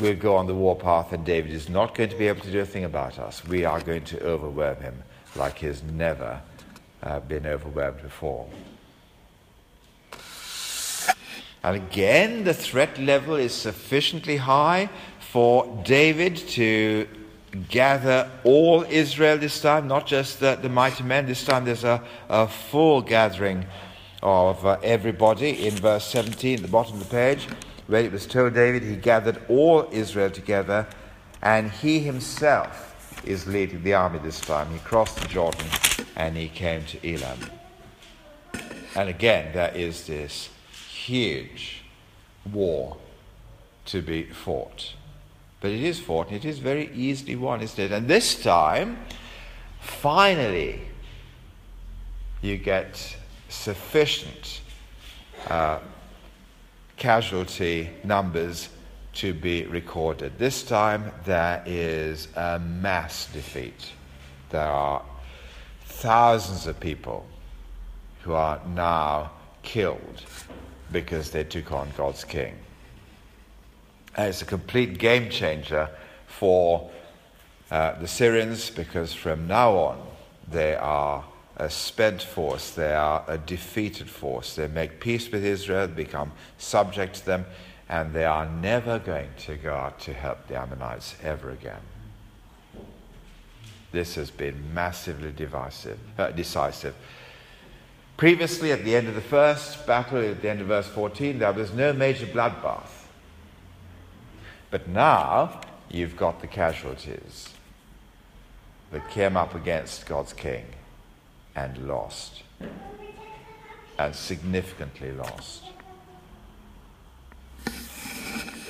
we'll 0.00 0.16
go 0.16 0.36
on 0.36 0.46
the 0.46 0.54
warpath, 0.54 1.12
and 1.12 1.24
David 1.24 1.52
is 1.52 1.68
not 1.68 1.94
going 1.94 2.10
to 2.10 2.16
be 2.16 2.28
able 2.28 2.40
to 2.42 2.50
do 2.50 2.60
a 2.60 2.66
thing 2.66 2.84
about 2.84 3.18
us. 3.18 3.44
We 3.44 3.64
are 3.64 3.80
going 3.80 4.04
to 4.04 4.24
overwhelm 4.24 4.76
him 4.76 5.02
like 5.36 5.58
he 5.58 5.66
has 5.66 5.82
never 5.82 6.40
uh, 7.02 7.20
been 7.20 7.46
overwhelmed 7.46 8.02
before. 8.02 8.48
And 11.64 11.76
again, 11.76 12.44
the 12.44 12.54
threat 12.54 12.98
level 12.98 13.34
is 13.34 13.52
sufficiently 13.52 14.36
high 14.36 14.88
for 15.18 15.82
David 15.84 16.36
to 16.36 17.08
gather 17.68 18.30
all 18.44 18.84
Israel 18.88 19.38
this 19.38 19.60
time, 19.60 19.88
not 19.88 20.06
just 20.06 20.40
the, 20.40 20.56
the 20.60 20.68
mighty 20.68 21.02
men. 21.02 21.26
This 21.26 21.44
time 21.44 21.64
there's 21.64 21.84
a, 21.84 22.02
a 22.28 22.46
full 22.46 23.02
gathering 23.02 23.66
of 24.22 24.64
uh, 24.64 24.78
everybody 24.82 25.66
in 25.66 25.74
verse 25.74 26.04
17 26.06 26.56
at 26.56 26.62
the 26.62 26.68
bottom 26.68 26.94
of 26.94 27.00
the 27.00 27.10
page 27.10 27.48
where 27.88 28.02
it 28.02 28.12
was 28.12 28.26
told 28.26 28.54
David 28.54 28.84
he 28.84 28.96
gathered 28.96 29.42
all 29.48 29.88
Israel 29.90 30.30
together, 30.30 30.86
and 31.42 31.70
he 31.70 31.98
himself 31.98 32.94
is 33.24 33.46
leading 33.46 33.82
the 33.82 33.94
army 33.94 34.18
this 34.20 34.40
time. 34.40 34.70
He 34.70 34.78
crossed 34.80 35.16
the 35.20 35.26
Jordan 35.26 35.66
and 36.14 36.36
he 36.36 36.48
came 36.48 36.84
to 36.84 37.14
Elam. 37.14 37.38
And 38.94 39.08
again, 39.08 39.52
there 39.52 39.74
is 39.74 40.06
this 40.06 40.50
huge 41.04 41.82
war 42.52 42.96
to 43.86 44.02
be 44.02 44.24
fought. 44.24 44.94
But 45.60 45.70
it 45.70 45.82
is 45.82 45.98
fought, 45.98 46.28
and 46.28 46.36
it 46.36 46.44
is 46.44 46.58
very 46.58 46.90
easily 46.94 47.36
won, 47.36 47.62
isn't 47.62 47.78
it? 47.78 47.92
And 47.92 48.06
this 48.06 48.40
time, 48.40 48.98
finally, 49.80 50.80
you 52.42 52.56
get 52.56 53.16
sufficient 53.48 54.60
uh, 55.48 55.78
casualty 56.98 57.90
numbers 58.04 58.68
to 59.14 59.32
be 59.32 59.64
recorded. 59.66 60.38
This 60.38 60.62
time, 60.62 61.12
there 61.24 61.62
is 61.64 62.28
a 62.36 62.58
mass 62.58 63.26
defeat. 63.32 63.92
There 64.50 64.60
are 64.60 65.02
thousands 65.86 66.66
of 66.66 66.78
people 66.78 67.26
who 68.22 68.32
are 68.32 68.60
now 68.68 69.30
killed 69.62 70.22
because 70.92 71.30
they 71.30 71.44
took 71.44 71.72
on 71.72 71.88
God's 71.96 72.24
king. 72.24 72.54
And 74.16 74.28
it's 74.28 74.42
a 74.42 74.46
complete 74.46 74.98
game 74.98 75.30
changer 75.30 75.88
for 76.26 76.90
uh, 77.70 77.98
the 78.00 78.08
Syrians 78.08 78.70
because 78.70 79.12
from 79.12 79.46
now 79.46 79.72
on 79.72 80.06
they 80.50 80.74
are 80.74 81.24
a 81.58 81.68
spent 81.68 82.22
force, 82.22 82.70
they 82.70 82.94
are 82.94 83.24
a 83.26 83.36
defeated 83.36 84.08
force. 84.08 84.54
They 84.54 84.68
make 84.68 85.00
peace 85.00 85.30
with 85.30 85.44
Israel, 85.44 85.88
become 85.88 86.32
subject 86.56 87.16
to 87.16 87.26
them, 87.26 87.46
and 87.88 88.12
they 88.12 88.24
are 88.24 88.48
never 88.48 88.98
going 88.98 89.30
to 89.38 89.56
go 89.56 89.74
out 89.74 89.98
to 90.00 90.12
help 90.12 90.46
the 90.46 90.56
Ammonites 90.56 91.16
ever 91.22 91.50
again. 91.50 91.80
This 93.90 94.14
has 94.14 94.30
been 94.30 94.72
massively 94.72 95.32
divisive, 95.32 95.98
uh, 96.16 96.30
decisive. 96.30 96.94
Previously, 98.16 98.70
at 98.70 98.84
the 98.84 98.94
end 98.94 99.08
of 99.08 99.14
the 99.14 99.20
first 99.20 99.86
battle, 99.86 100.18
at 100.18 100.42
the 100.42 100.50
end 100.50 100.60
of 100.60 100.68
verse 100.68 100.86
14, 100.88 101.38
there 101.38 101.52
was 101.52 101.72
no 101.72 101.92
major 101.92 102.26
bloodbath. 102.26 103.06
But 104.70 104.86
now, 104.88 105.60
you've 105.88 106.16
got 106.16 106.40
the 106.40 106.46
casualties 106.46 107.48
that 108.92 109.08
came 109.10 109.36
up 109.36 109.54
against 109.54 110.06
God's 110.06 110.32
king 110.32 110.64
and 111.58 111.88
lost. 111.88 112.42
And 113.98 114.14
significantly 114.14 115.12
lost. 115.12 115.64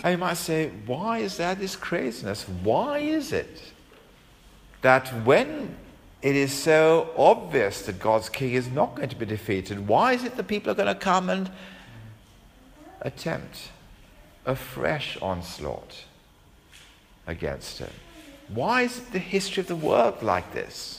And 0.02 0.12
you 0.12 0.18
might 0.18 0.36
say, 0.36 0.70
why 0.86 1.18
is 1.18 1.36
there 1.36 1.54
this 1.54 1.76
craziness? 1.76 2.48
Why 2.48 2.98
is 2.98 3.32
it 3.32 3.72
that 4.80 5.08
when 5.24 5.76
it 6.20 6.34
is 6.34 6.52
so 6.52 7.10
obvious 7.16 7.82
that 7.82 8.00
God's 8.00 8.28
king 8.28 8.54
is 8.54 8.68
not 8.68 8.96
going 8.96 9.08
to 9.08 9.16
be 9.16 9.26
defeated. 9.26 9.86
Why 9.86 10.14
is 10.14 10.24
it 10.24 10.36
that 10.36 10.48
people 10.48 10.72
are 10.72 10.74
going 10.74 10.88
to 10.92 10.94
come 10.94 11.30
and 11.30 11.50
attempt 13.00 13.70
a 14.44 14.56
fresh 14.56 15.16
onslaught 15.22 16.04
against 17.26 17.78
him? 17.78 17.90
Why 18.48 18.82
is 18.82 19.00
the 19.00 19.20
history 19.20 19.60
of 19.60 19.68
the 19.68 19.76
world 19.76 20.22
like 20.22 20.52
this? 20.52 20.97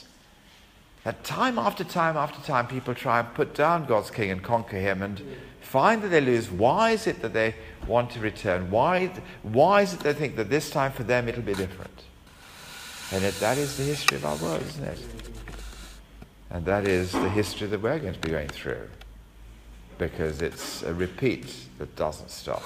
That 1.04 1.24
time 1.24 1.58
after 1.58 1.82
time 1.82 2.16
after 2.16 2.40
time, 2.46 2.66
people 2.66 2.94
try 2.94 3.20
and 3.20 3.34
put 3.34 3.54
down 3.54 3.86
God's 3.86 4.10
king 4.10 4.30
and 4.30 4.42
conquer 4.42 4.76
him 4.76 5.00
and 5.00 5.22
find 5.60 6.02
that 6.02 6.08
they 6.08 6.20
lose. 6.20 6.50
Why 6.50 6.90
is 6.90 7.06
it 7.06 7.22
that 7.22 7.32
they 7.32 7.54
want 7.86 8.10
to 8.10 8.20
return? 8.20 8.70
Why, 8.70 9.06
why 9.42 9.82
is 9.82 9.94
it 9.94 10.00
they 10.00 10.12
think 10.12 10.36
that 10.36 10.50
this 10.50 10.68
time 10.68 10.92
for 10.92 11.02
them 11.02 11.28
it'll 11.28 11.42
be 11.42 11.54
different? 11.54 12.04
And 13.12 13.22
yet 13.22 13.34
that 13.40 13.56
is 13.56 13.76
the 13.76 13.84
history 13.84 14.18
of 14.18 14.26
our 14.26 14.36
world, 14.36 14.62
isn't 14.62 14.84
it? 14.84 14.98
And 16.50 16.64
that 16.66 16.86
is 16.86 17.12
the 17.12 17.30
history 17.30 17.66
that 17.68 17.80
we're 17.80 17.98
going 17.98 18.14
to 18.14 18.20
be 18.20 18.30
going 18.30 18.48
through. 18.48 18.88
Because 19.96 20.42
it's 20.42 20.82
a 20.82 20.92
repeat 20.92 21.54
that 21.78 21.94
doesn't 21.96 22.30
stop. 22.30 22.62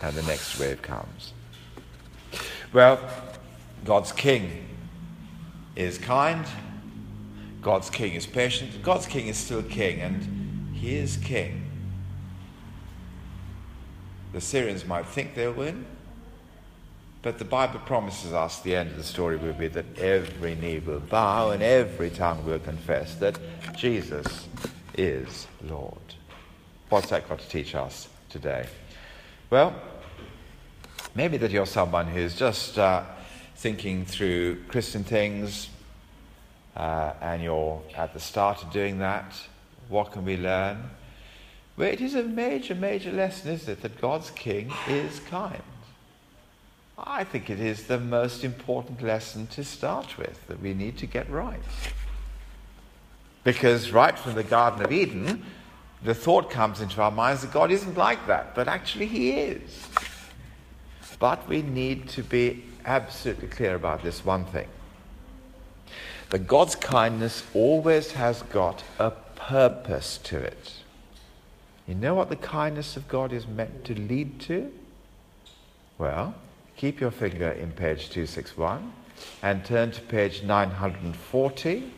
And 0.00 0.16
the 0.16 0.22
next 0.22 0.58
wave 0.58 0.82
comes. 0.82 1.32
Well, 2.72 3.00
God's 3.84 4.12
king 4.12 4.66
is 5.76 5.96
kind. 5.98 6.44
God's 7.62 7.90
king 7.90 8.14
is 8.14 8.26
patient. 8.26 8.82
God's 8.82 9.06
king 9.06 9.26
is 9.26 9.36
still 9.36 9.62
king, 9.62 10.00
and 10.00 10.74
he 10.74 10.96
is 10.96 11.16
king. 11.16 11.64
The 14.32 14.40
Syrians 14.40 14.84
might 14.84 15.06
think 15.06 15.34
they'll 15.34 15.52
win, 15.52 15.86
but 17.22 17.38
the 17.38 17.44
Bible 17.44 17.80
promises 17.80 18.32
us 18.32 18.60
the 18.60 18.76
end 18.76 18.90
of 18.90 18.96
the 18.96 19.02
story 19.02 19.36
will 19.36 19.54
be 19.54 19.68
that 19.68 19.98
every 19.98 20.54
knee 20.54 20.78
will 20.78 21.00
bow 21.00 21.50
and 21.50 21.62
every 21.62 22.10
tongue 22.10 22.44
will 22.44 22.58
confess 22.58 23.14
that 23.16 23.38
Jesus 23.76 24.46
is 24.96 25.48
Lord. 25.62 25.98
What's 26.90 27.10
that 27.10 27.28
got 27.28 27.40
to 27.40 27.48
teach 27.48 27.74
us 27.74 28.08
today? 28.28 28.66
Well, 29.50 29.74
maybe 31.14 31.38
that 31.38 31.50
you're 31.50 31.66
someone 31.66 32.06
who's 32.06 32.34
just 32.36 32.78
uh, 32.78 33.04
thinking 33.56 34.04
through 34.04 34.62
Christian 34.68 35.02
things 35.02 35.70
uh, 36.78 37.12
and 37.20 37.42
you're 37.42 37.82
at 37.96 38.14
the 38.14 38.20
start 38.20 38.62
of 38.62 38.70
doing 38.70 38.98
that. 38.98 39.34
What 39.88 40.12
can 40.12 40.24
we 40.24 40.36
learn? 40.36 40.90
Well, 41.76 41.88
it 41.88 42.00
is 42.00 42.14
a 42.14 42.22
major, 42.22 42.74
major 42.74 43.10
lesson, 43.10 43.50
isn't 43.50 43.72
it, 43.72 43.82
that 43.82 44.00
God's 44.00 44.30
King 44.30 44.72
is 44.86 45.20
kind. 45.20 45.62
I 46.96 47.24
think 47.24 47.50
it 47.50 47.60
is 47.60 47.84
the 47.84 47.98
most 47.98 48.44
important 48.44 49.02
lesson 49.02 49.46
to 49.48 49.64
start 49.64 50.18
with 50.18 50.46
that 50.46 50.60
we 50.60 50.72
need 50.72 50.98
to 50.98 51.06
get 51.06 51.28
right. 51.30 51.60
Because 53.44 53.90
right 53.90 54.18
from 54.18 54.34
the 54.34 54.44
Garden 54.44 54.84
of 54.84 54.92
Eden, 54.92 55.44
the 56.04 56.14
thought 56.14 56.50
comes 56.50 56.80
into 56.80 57.02
our 57.02 57.10
minds 57.10 57.42
that 57.42 57.52
God 57.52 57.70
isn't 57.72 57.96
like 57.96 58.24
that, 58.28 58.54
but 58.54 58.68
actually 58.68 59.06
He 59.06 59.30
is. 59.30 59.86
But 61.18 61.48
we 61.48 61.62
need 61.62 62.08
to 62.10 62.22
be 62.22 62.64
absolutely 62.84 63.48
clear 63.48 63.74
about 63.74 64.02
this 64.02 64.24
one 64.24 64.44
thing 64.44 64.68
that 66.30 66.46
God's 66.46 66.74
kindness 66.74 67.42
always 67.54 68.12
has 68.12 68.42
got 68.42 68.84
a 68.98 69.10
purpose 69.10 70.18
to 70.24 70.36
it. 70.36 70.74
You 71.86 71.94
know 71.94 72.14
what 72.14 72.28
the 72.28 72.36
kindness 72.36 72.96
of 72.96 73.08
God 73.08 73.32
is 73.32 73.46
meant 73.46 73.84
to 73.86 73.94
lead 73.94 74.40
to? 74.40 74.70
Well, 75.96 76.34
keep 76.76 77.00
your 77.00 77.10
finger 77.10 77.50
in 77.50 77.72
page 77.72 78.10
261 78.10 78.92
and 79.42 79.64
turn 79.64 79.90
to 79.92 80.00
page 80.02 80.42
940 80.42 81.92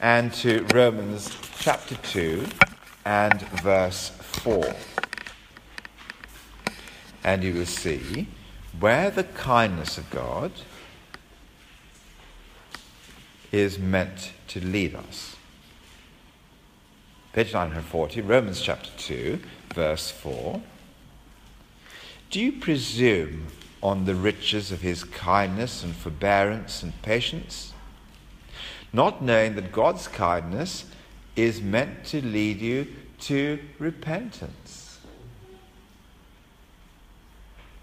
and 0.00 0.32
to 0.32 0.64
Romans 0.72 1.36
chapter 1.58 1.96
2 1.96 2.46
and 3.04 3.40
verse 3.62 4.08
4. 4.08 4.74
And 7.24 7.44
you 7.44 7.52
will 7.52 7.66
see 7.66 8.28
where 8.80 9.10
the 9.10 9.24
kindness 9.24 9.98
of 9.98 10.08
God 10.10 10.52
is 13.52 13.78
meant 13.78 14.32
to 14.48 14.60
lead 14.64 14.94
us. 14.94 15.36
Page 17.32 17.52
940, 17.52 18.20
Romans 18.22 18.60
chapter 18.60 18.90
2, 18.96 19.38
verse 19.74 20.10
4. 20.10 20.60
Do 22.30 22.40
you 22.40 22.52
presume 22.52 23.46
on 23.82 24.04
the 24.04 24.14
riches 24.14 24.72
of 24.72 24.80
his 24.80 25.04
kindness 25.04 25.82
and 25.82 25.94
forbearance 25.94 26.82
and 26.82 27.00
patience, 27.02 27.72
not 28.92 29.22
knowing 29.22 29.54
that 29.54 29.72
God's 29.72 30.08
kindness 30.08 30.86
is 31.36 31.62
meant 31.62 32.04
to 32.06 32.24
lead 32.24 32.60
you 32.60 32.86
to 33.20 33.58
repentance? 33.78 34.98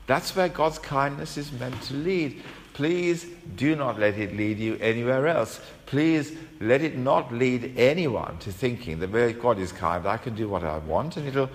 That's 0.08 0.36
where 0.36 0.49
God's 0.49 0.80
kindness 0.80 1.38
is 1.38 1.51
meant 1.51 1.82
to 1.84 1.93
lead. 1.95 2.43
Please 2.75 3.25
do 3.55 3.75
not 3.75 3.99
let 3.99 4.17
it 4.17 4.38
lead 4.38 4.59
you 4.59 4.77
anywhere 4.79 5.27
else. 5.27 5.59
Please 5.88 6.33
let 6.61 6.81
it 6.81 6.95
not 6.95 7.33
lead 7.33 7.73
anyone 7.77 8.38
to 8.39 8.51
thinking 8.51 8.99
that 8.99 9.41
God 9.41 9.57
is 9.57 9.71
kind, 9.71 10.05
I 10.05 10.17
can 10.17 10.35
do 10.35 10.47
what 10.47 10.63
I 10.63 10.77
want 10.77 11.17
and 11.17 11.27
it'll 11.27 11.49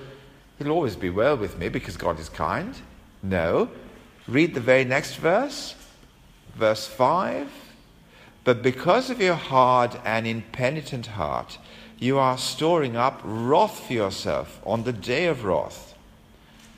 It'll 0.61 0.75
always 0.75 0.97
be 0.97 1.09
well 1.09 1.39
with 1.39 1.59
me 1.59 1.71
because 1.71 1.97
God 1.97 2.21
is 2.21 2.29
kind. 2.29 2.75
No. 3.23 3.71
Read 4.29 4.53
the 4.53 4.61
very 4.61 4.85
next 4.85 5.17
verse, 5.17 5.75
verse 6.55 6.87
5. 6.87 7.51
But 8.45 8.63
because 8.63 9.09
of 9.09 9.23
your 9.23 9.37
hard 9.37 9.99
and 10.05 10.27
impenitent 10.27 11.07
heart, 11.07 11.59
you 11.99 12.19
are 12.19 12.37
storing 12.37 12.95
up 12.95 13.23
wrath 13.25 13.87
for 13.87 13.93
yourself 13.95 14.61
on 14.65 14.85
the 14.85 14.93
day 14.93 15.27
of 15.27 15.45
wrath 15.45 15.95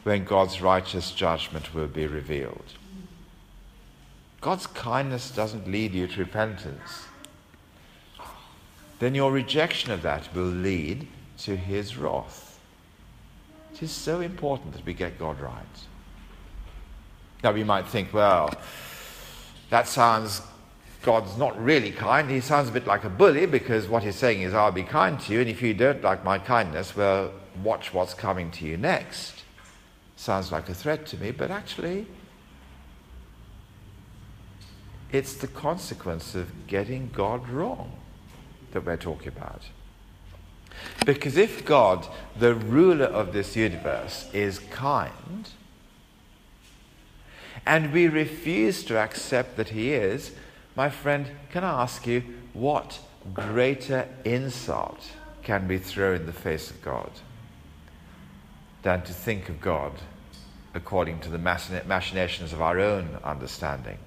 when 0.05 0.25
God's 0.25 0.63
righteous 0.63 1.11
judgment 1.11 1.75
will 1.75 1.89
be 1.89 2.07
revealed. 2.07 2.75
God's 4.43 4.67
kindness 4.67 5.31
doesn't 5.31 5.71
lead 5.71 5.95
you 5.95 6.09
to 6.09 6.19
repentance. 6.19 7.07
Then 8.99 9.15
your 9.15 9.33
rejection 9.33 9.93
of 9.93 10.03
that 10.03 10.35
will 10.35 10.43
lead 10.43 11.07
to 11.39 11.57
his 11.57 11.97
wrath. 11.97 12.59
It 13.73 13.85
is 13.85 13.93
so 13.93 14.21
important 14.21 14.75
that 14.75 14.85
we 14.85 14.95
get 14.95 15.19
God 15.19 15.41
right. 15.41 15.65
Now, 17.43 17.53
we 17.53 17.65
might 17.65 17.87
think, 17.87 18.13
well, 18.13 18.53
that 19.71 19.87
sounds, 19.87 20.43
God's 21.03 21.37
not 21.37 21.61
really 21.63 21.93
kind. 21.93 22.29
He 22.29 22.41
sounds 22.41 22.69
a 22.69 22.73
bit 22.73 22.87
like 22.87 23.05
a 23.05 23.09
bully 23.09 23.47
because 23.47 23.89
what 23.89 24.03
he's 24.03 24.17
saying 24.17 24.43
is, 24.43 24.55
I'll 24.55 24.73
be 24.73 24.83
kind 24.83 25.19
to 25.21 25.33
you, 25.33 25.41
and 25.41 25.49
if 25.49 25.63
you 25.63 25.73
don't 25.73 26.03
like 26.03 26.25
my 26.25 26.39
kindness, 26.39 26.97
well, 26.97 27.33
watch 27.63 27.95
what's 27.95 28.15
coming 28.15 28.51
to 28.53 28.65
you 28.65 28.77
next. 28.77 29.43
Sounds 30.17 30.51
like 30.51 30.69
a 30.69 30.75
threat 30.75 31.07
to 31.07 31.17
me, 31.17 31.31
but 31.31 31.51
actually, 31.51 32.07
it's 35.13 35.35
the 35.35 35.47
consequence 35.47 36.35
of 36.35 36.67
getting 36.67 37.11
God 37.13 37.49
wrong 37.49 37.93
that 38.73 38.85
we're 38.85 38.97
talking 38.97 39.29
about. 39.29 39.63
Because 41.05 41.37
if 41.37 41.65
God, 41.65 42.07
the 42.39 42.55
ruler 42.55 43.05
of 43.05 43.35
this 43.35 43.55
universe, 43.55 44.29
is 44.33 44.59
kind, 44.59 45.51
and 47.67 47.93
we 47.93 48.09
refuse 48.09 48.83
to 48.85 48.99
accept 48.99 49.57
that 49.57 49.69
He 49.69 49.93
is, 49.93 50.33
my 50.75 50.89
friend, 50.89 51.29
can 51.51 51.63
I 51.63 51.83
ask 51.83 52.07
you, 52.07 52.23
what 52.55 52.99
greater 53.35 54.09
insult 54.25 55.13
can 55.43 55.69
we 55.69 55.79
throw 55.79 56.15
in 56.15 56.27
the 56.27 56.33
face 56.33 56.71
of 56.71 56.83
God 56.83 57.11
than 58.83 59.03
to 59.03 59.13
think 59.13 59.49
of 59.49 59.61
God 59.61 59.93
according 60.75 61.21
to 61.21 61.29
the 61.29 61.39
machinations 61.39 62.53
of 62.53 62.63
our 62.63 62.81
own 62.81 63.19
understanding 63.23 63.99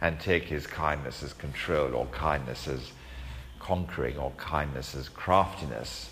and 0.00 0.20
take 0.20 0.44
His 0.44 0.66
kindness 0.66 1.22
as 1.22 1.32
control 1.32 1.94
or 1.94 2.06
kindness 2.06 2.68
as 2.68 2.90
conquering 3.58 4.18
or 4.18 4.30
kindness 4.36 4.94
as 4.94 5.08
craftiness 5.08 6.10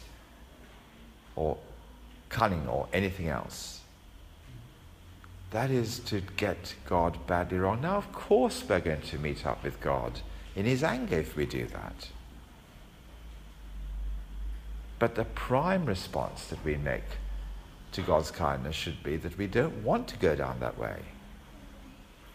or 1.36 1.56
cunning 2.28 2.66
or 2.66 2.88
anything 2.92 3.28
else. 3.28 3.80
That 5.50 5.70
is 5.70 6.00
to 6.00 6.20
get 6.36 6.74
God 6.86 7.26
badly 7.26 7.58
wrong. 7.58 7.80
Now, 7.80 7.96
of 7.96 8.10
course, 8.12 8.64
we're 8.68 8.80
going 8.80 9.02
to 9.02 9.18
meet 9.18 9.46
up 9.46 9.62
with 9.62 9.80
God 9.80 10.20
in 10.56 10.64
His 10.64 10.82
anger 10.82 11.18
if 11.18 11.36
we 11.36 11.46
do 11.46 11.66
that. 11.66 12.08
But 14.98 15.14
the 15.14 15.24
prime 15.24 15.86
response 15.86 16.46
that 16.46 16.64
we 16.64 16.76
make 16.76 17.04
to 17.92 18.02
God's 18.02 18.30
kindness 18.30 18.74
should 18.74 19.02
be 19.02 19.16
that 19.18 19.38
we 19.38 19.46
don't 19.46 19.84
want 19.84 20.08
to 20.08 20.16
go 20.16 20.34
down 20.34 20.58
that 20.60 20.78
way. 20.78 20.96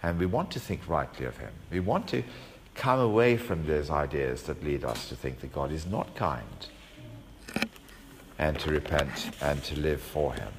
And 0.01 0.19
we 0.19 0.25
want 0.25 0.51
to 0.51 0.59
think 0.59 0.87
rightly 0.87 1.25
of 1.25 1.37
Him. 1.37 1.51
We 1.71 1.79
want 1.79 2.07
to 2.09 2.23
come 2.75 2.99
away 2.99 3.35
from 3.35 3.65
those 3.65 3.89
ideas 3.89 4.43
that 4.43 4.63
lead 4.63 4.85
us 4.85 5.09
to 5.09 5.15
think 5.15 5.41
that 5.41 5.53
God 5.53 5.71
is 5.71 5.85
not 5.85 6.15
kind 6.15 6.67
and 8.37 8.57
to 8.59 8.71
repent 8.71 9.31
and 9.41 9.61
to 9.65 9.77
live 9.77 10.01
for 10.01 10.33
Him. 10.33 10.53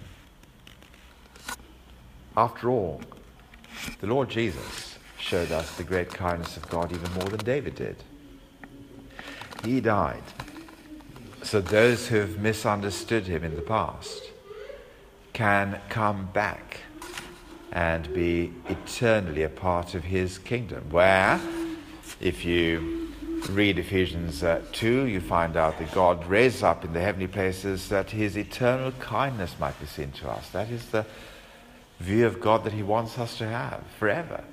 After 2.37 2.71
all, 2.71 3.01
the 4.01 4.07
Lord 4.07 4.29
Jesus 4.29 4.99
showed 5.19 5.51
us 5.51 5.77
the 5.77 5.85
great 5.85 6.11
kindness 6.11 6.57
of 6.57 6.69
God 6.69 6.93
even 6.93 7.13
more 7.15 7.29
than 7.29 7.45
David 7.45 7.75
did. 7.75 7.97
He 9.65 9.81
died 9.81 10.23
so 11.43 11.61
those 11.61 12.09
who 12.09 12.17
have 12.17 12.39
misunderstood 12.39 13.27
Him 13.27 13.45
in 13.45 13.57
the 13.57 13.63
past 13.63 14.31
can 15.33 15.81
come 15.89 16.29
back 16.33 16.81
and 17.73 18.13
be 18.13 18.53
eternally 18.69 19.43
a 19.43 19.49
part 19.49 19.95
of 19.95 20.05
His 20.05 20.39
kingdom, 20.39 20.85
where 20.91 21.41
if 22.21 22.45
you 22.45 23.01
read 23.49 23.79
Ephesians 23.79 24.43
uh, 24.43 24.61
2, 24.73 25.07
you 25.07 25.21
find 25.21 25.57
out 25.57 25.79
that 25.79 25.93
God 25.93 26.27
raises 26.27 26.63
up 26.63 26.85
in 26.85 26.93
the 26.93 27.01
heavenly 27.01 27.27
places 27.27 27.89
that 27.89 28.11
his 28.11 28.37
eternal 28.37 28.93
kindness 28.93 29.55
might 29.59 29.79
be 29.81 29.87
seen 29.87 30.13
to 30.13 30.29
us. 30.29 30.51
That 30.51 30.71
is 30.71 30.87
the 30.87 31.07
view 31.99 32.27
of 32.27 32.41
God 32.41 32.65
that 32.65 32.73
he 32.73 32.83
wants 32.83 33.19
us 33.19 33.39
to 33.39 33.49
have 33.49 33.83
forever. 33.99 34.45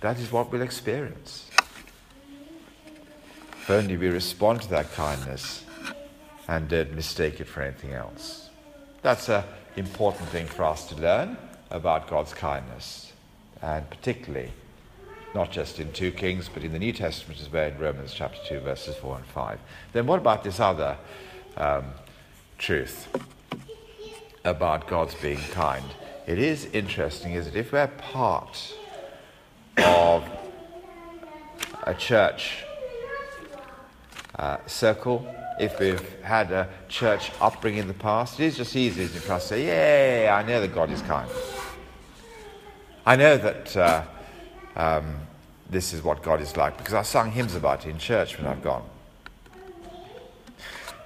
That 0.00 0.18
is 0.18 0.30
what 0.30 0.52
we'll 0.52 0.62
experience. 0.62 1.50
If 3.52 3.70
only 3.70 3.96
we 3.96 4.08
respond 4.08 4.62
to 4.62 4.70
that 4.70 4.92
kindness 4.92 5.64
and 6.46 6.68
don't 6.68 6.94
mistake 6.94 7.40
it 7.40 7.48
for 7.48 7.62
anything 7.62 7.92
else. 7.92 8.48
That's 9.02 9.28
an 9.28 9.44
important 9.76 10.28
thing 10.30 10.46
for 10.46 10.64
us 10.64 10.86
to 10.88 10.94
learn 10.96 11.36
about 11.70 12.08
God's 12.08 12.34
kindness, 12.34 13.12
and 13.60 13.88
particularly 13.90 14.50
not 15.34 15.50
just 15.50 15.78
in 15.78 15.92
2 15.92 16.12
Kings, 16.12 16.48
but 16.52 16.64
in 16.64 16.72
the 16.72 16.78
New 16.78 16.92
Testament 16.92 17.40
as 17.40 17.52
well, 17.52 17.68
in 17.68 17.78
Romans 17.78 18.12
chapter 18.14 18.38
2, 18.46 18.60
verses 18.60 18.96
4 18.96 19.16
and 19.16 19.26
5. 19.26 19.58
Then 19.92 20.06
what 20.06 20.18
about 20.18 20.42
this 20.42 20.58
other 20.58 20.96
um, 21.56 21.84
truth 22.56 23.08
about 24.44 24.88
God's 24.88 25.14
being 25.16 25.38
kind? 25.52 25.84
It 26.26 26.38
is 26.38 26.66
interesting, 26.66 27.32
is 27.32 27.46
it? 27.46 27.56
If 27.56 27.72
we're 27.72 27.86
part 27.86 28.74
of 29.78 30.24
a 31.84 31.94
church 31.94 32.64
uh, 34.38 34.58
circle, 34.66 35.26
if 35.60 35.78
we've 35.80 36.20
had 36.22 36.52
a 36.52 36.68
church 36.88 37.30
upbringing 37.40 37.80
in 37.80 37.88
the 37.88 37.94
past, 37.94 38.38
it 38.40 38.44
is 38.44 38.56
just 38.56 38.76
easy 38.76 39.06
for 39.06 39.32
us 39.32 39.42
to 39.44 39.48
say, 39.48 39.66
Yeah, 39.66 40.34
I 40.34 40.46
know 40.46 40.60
that 40.60 40.74
God 40.74 40.90
is 40.90 41.02
kind. 41.02 41.28
I 43.08 43.16
know 43.16 43.36
that. 43.38 43.76
Uh, 43.76 44.04
um, 44.76 45.14
this 45.70 45.92
is 45.92 46.02
what 46.02 46.22
God 46.22 46.40
is 46.40 46.56
like 46.56 46.78
because 46.78 46.94
I 46.94 47.02
sung 47.02 47.30
hymns 47.30 47.54
about 47.54 47.84
it 47.84 47.90
in 47.90 47.98
church 47.98 48.38
when 48.38 48.46
I've 48.46 48.62
gone. 48.62 48.84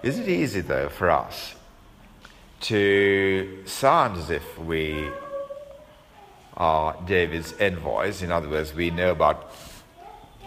Is 0.02 0.18
it 0.18 0.28
easy, 0.28 0.60
though, 0.60 0.88
for 0.88 1.10
us 1.10 1.54
to 2.62 3.62
sound 3.66 4.18
as 4.18 4.30
if 4.30 4.58
we 4.58 5.08
are 6.56 6.96
David's 7.06 7.54
envoys? 7.60 8.22
In 8.22 8.30
other 8.30 8.48
words, 8.48 8.74
we 8.74 8.90
know 8.90 9.12
about 9.12 9.52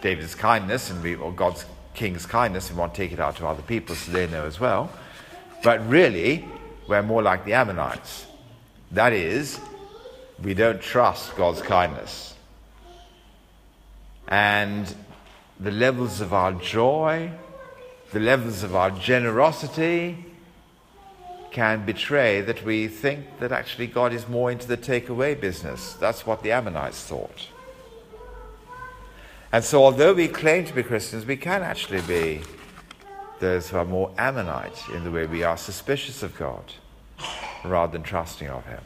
David's 0.02 0.36
kindness 0.36 0.91
and 0.91 1.02
we, 1.02 1.15
or 1.15 1.32
God's 1.32 1.65
king's 1.94 2.26
kindness 2.26 2.70
and 2.70 2.78
want 2.78 2.94
to 2.94 3.02
take 3.02 3.12
it 3.12 3.20
out 3.20 3.38
to 3.38 3.48
other 3.48 3.63
people 3.63 3.96
so 3.96 4.12
they 4.12 4.28
know 4.28 4.46
as 4.46 4.60
well. 4.60 4.91
But 5.63 5.88
really, 5.89 6.46
we're 6.88 7.02
more 7.02 7.22
like 7.22 7.46
the 7.46 7.54
Ammonites. 7.54 8.28
That 8.91 9.13
is, 9.13 9.60
we 10.41 10.54
don't 10.54 10.82
trust 10.82 11.36
God's 11.36 11.62
kindness 11.62 12.36
and 14.28 14.93
the 15.60 15.71
levels 15.71 16.21
of 16.21 16.34
our 16.34 16.54
joy, 16.54 17.32
the 18.12 18.19
levels 18.19 18.63
of 18.63 18.76
our 18.76 18.91
generosity 18.91 20.26
can 21.52 21.86
betray 21.86 22.41
that 22.41 22.65
we 22.65 22.88
think 22.88 23.39
that 23.39 23.52
actually 23.52 23.88
God 23.88 24.12
is 24.13 24.28
more 24.28 24.52
into 24.52 24.67
the 24.67 24.78
takeaway 24.78 25.39
business. 25.39 25.93
That's 25.93 26.26
what 26.26 26.43
the 26.43 26.52
Ammonites 26.52 27.02
thought. 27.04 27.48
And 29.52 29.63
so, 29.63 29.84
although 29.84 30.13
we 30.13 30.28
claim 30.28 30.65
to 30.65 30.74
be 30.74 30.84
Christians, 30.84 31.26
we 31.26 31.38
can 31.38 31.63
actually 31.63 32.02
be 32.02 32.41
those 33.39 33.69
who 33.69 33.78
are 33.78 33.86
more 33.86 34.12
Ammonite 34.17 34.89
in 34.93 35.04
the 35.06 35.12
way 35.12 35.28
we 35.28 35.43
are 35.43 35.56
suspicious 35.56 36.24
of 36.24 36.38
God 36.38 36.74
rather 37.63 37.93
than 37.93 38.04
trusting 38.04 38.50
of 38.50 38.65
Him. 38.65 38.82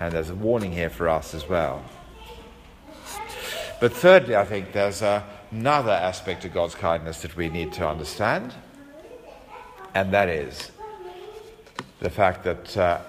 And 0.00 0.12
there's 0.12 0.30
a 0.30 0.34
warning 0.34 0.72
here 0.72 0.90
for 0.90 1.08
us 1.08 1.34
as 1.34 1.48
well. 1.48 1.84
But 3.80 3.92
thirdly, 3.92 4.34
I 4.34 4.44
think 4.44 4.72
there's 4.72 5.02
another 5.02 5.92
aspect 5.92 6.44
of 6.44 6.52
God's 6.52 6.74
kindness 6.74 7.22
that 7.22 7.36
we 7.36 7.48
need 7.48 7.72
to 7.74 7.88
understand, 7.88 8.54
and 9.94 10.12
that 10.12 10.28
is 10.28 10.70
the 12.00 12.10
fact 12.10 12.44
that 12.44 12.76
uh, 12.76 13.00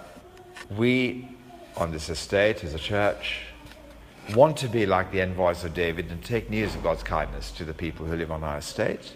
we 0.77 1.27
on 1.77 1.91
this 1.91 2.09
estate 2.09 2.63
as 2.63 2.73
a 2.73 2.79
church 2.79 3.41
want 4.35 4.57
to 4.57 4.67
be 4.67 4.85
like 4.85 5.11
the 5.11 5.21
envoys 5.21 5.63
of 5.63 5.73
David 5.73 6.11
and 6.11 6.23
take 6.23 6.49
news 6.49 6.75
of 6.75 6.83
God's 6.83 7.03
kindness 7.03 7.51
to 7.51 7.65
the 7.65 7.73
people 7.73 8.05
who 8.05 8.15
live 8.15 8.31
on 8.31 8.43
our 8.43 8.57
estate. 8.57 9.13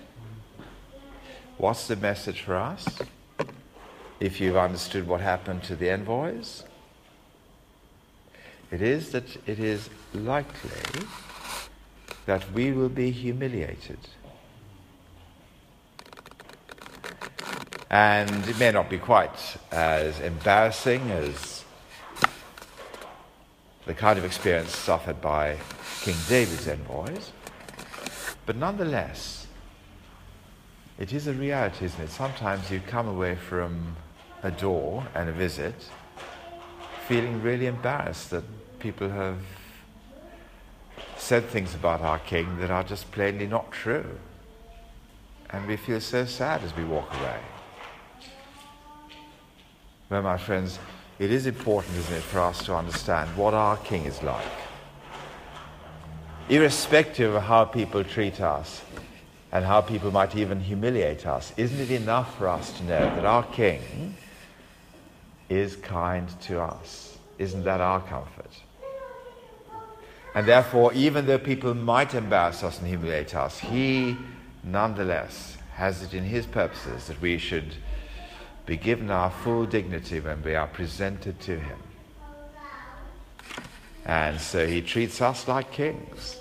What's 1.57 1.87
the 1.87 1.95
message 1.95 2.41
for 2.41 2.55
us? 2.55 2.85
If 4.19 4.41
you've 4.41 4.57
understood 4.57 5.07
what 5.07 5.21
happened 5.21 5.63
to 5.63 5.75
the 5.75 5.89
envoys, 5.89 6.63
it 8.75 8.81
is 8.81 9.11
that 9.11 9.23
it 9.47 9.57
is 9.57 9.89
likely 10.13 11.07
that 12.25 12.51
we 12.51 12.73
will 12.73 12.89
be 12.89 13.09
humiliated. 13.09 13.99
And 17.89 18.29
it 18.49 18.59
may 18.59 18.71
not 18.71 18.89
be 18.89 18.97
quite 18.97 19.55
as 19.71 20.19
embarrassing 20.19 21.09
as 21.09 21.63
the 23.85 23.93
kind 23.93 24.19
of 24.19 24.25
experience 24.25 24.75
suffered 24.75 25.21
by 25.21 25.57
King 26.01 26.17
David's 26.27 26.67
envoys, 26.67 27.31
but 28.45 28.57
nonetheless, 28.57 29.47
it 30.99 31.13
is 31.13 31.27
a 31.27 31.33
reality, 31.33 31.85
isn't 31.85 32.01
it? 32.01 32.09
Sometimes 32.09 32.69
you 32.69 32.81
come 32.85 33.07
away 33.07 33.35
from 33.35 33.95
a 34.43 34.51
door 34.51 35.07
and 35.15 35.29
a 35.29 35.31
visit 35.31 35.75
feeling 37.07 37.41
really 37.41 37.67
embarrassed 37.67 38.31
that 38.31 38.43
people 38.85 39.09
have 39.09 39.39
said 41.17 41.43
things 41.47 41.73
about 41.73 42.01
our 42.01 42.19
King 42.19 42.55
that 42.59 42.69
are 42.69 42.83
just 42.83 43.11
plainly 43.11 43.47
not 43.47 43.71
true. 43.71 44.05
And 45.49 45.65
we 45.65 45.75
feel 45.75 45.99
so 45.99 46.25
sad 46.25 46.61
as 46.61 46.75
we 46.75 46.83
walk 46.83 47.11
away. 47.19 47.39
Well, 50.11 50.21
my 50.21 50.37
friends, 50.37 50.77
it 51.17 51.31
is 51.31 51.47
important, 51.47 51.97
isn't 51.97 52.13
it, 52.13 52.21
for 52.21 52.41
us 52.41 52.63
to 52.65 52.75
understand 52.75 53.35
what 53.35 53.55
our 53.55 53.77
King 53.77 54.05
is 54.05 54.21
like. 54.21 54.55
Irrespective 56.49 57.33
of 57.33 57.41
how 57.41 57.65
people 57.65 58.03
treat 58.03 58.39
us 58.39 58.83
and 59.51 59.65
how 59.65 59.81
people 59.81 60.11
might 60.11 60.35
even 60.35 60.59
humiliate 60.59 61.25
us, 61.25 61.53
isn't 61.57 61.79
it 61.79 61.89
enough 61.89 62.37
for 62.37 62.47
us 62.47 62.71
to 62.77 62.83
know 62.83 62.99
that 62.99 63.25
our 63.25 63.45
King 63.45 64.15
is 65.49 65.75
kind 65.77 66.29
to 66.41 66.61
us? 66.61 67.17
Isn't 67.39 67.63
that 67.63 67.81
our 67.81 67.99
comfort? 68.01 68.51
And 70.35 70.45
therefore, 70.45 70.93
even 70.93 71.25
though 71.25 71.39
people 71.39 71.73
might 71.73 72.13
embarrass 72.13 72.61
us 72.61 72.79
and 72.79 72.87
humiliate 72.89 73.33
us, 73.33 73.57
He 73.57 74.17
nonetheless 74.65 75.57
has 75.75 76.03
it 76.03 76.13
in 76.13 76.25
His 76.25 76.45
purposes 76.45 77.07
that 77.07 77.21
we 77.21 77.37
should 77.37 77.75
be 78.65 78.75
given 78.75 79.09
our 79.09 79.31
full 79.31 79.65
dignity 79.65 80.19
when 80.19 80.43
we 80.43 80.53
are 80.53 80.67
presented 80.67 81.39
to 81.39 81.57
Him. 81.57 81.77
And 84.05 84.39
so 84.39 84.67
He 84.67 84.81
treats 84.81 85.21
us 85.21 85.47
like 85.47 85.71
kings. 85.71 86.37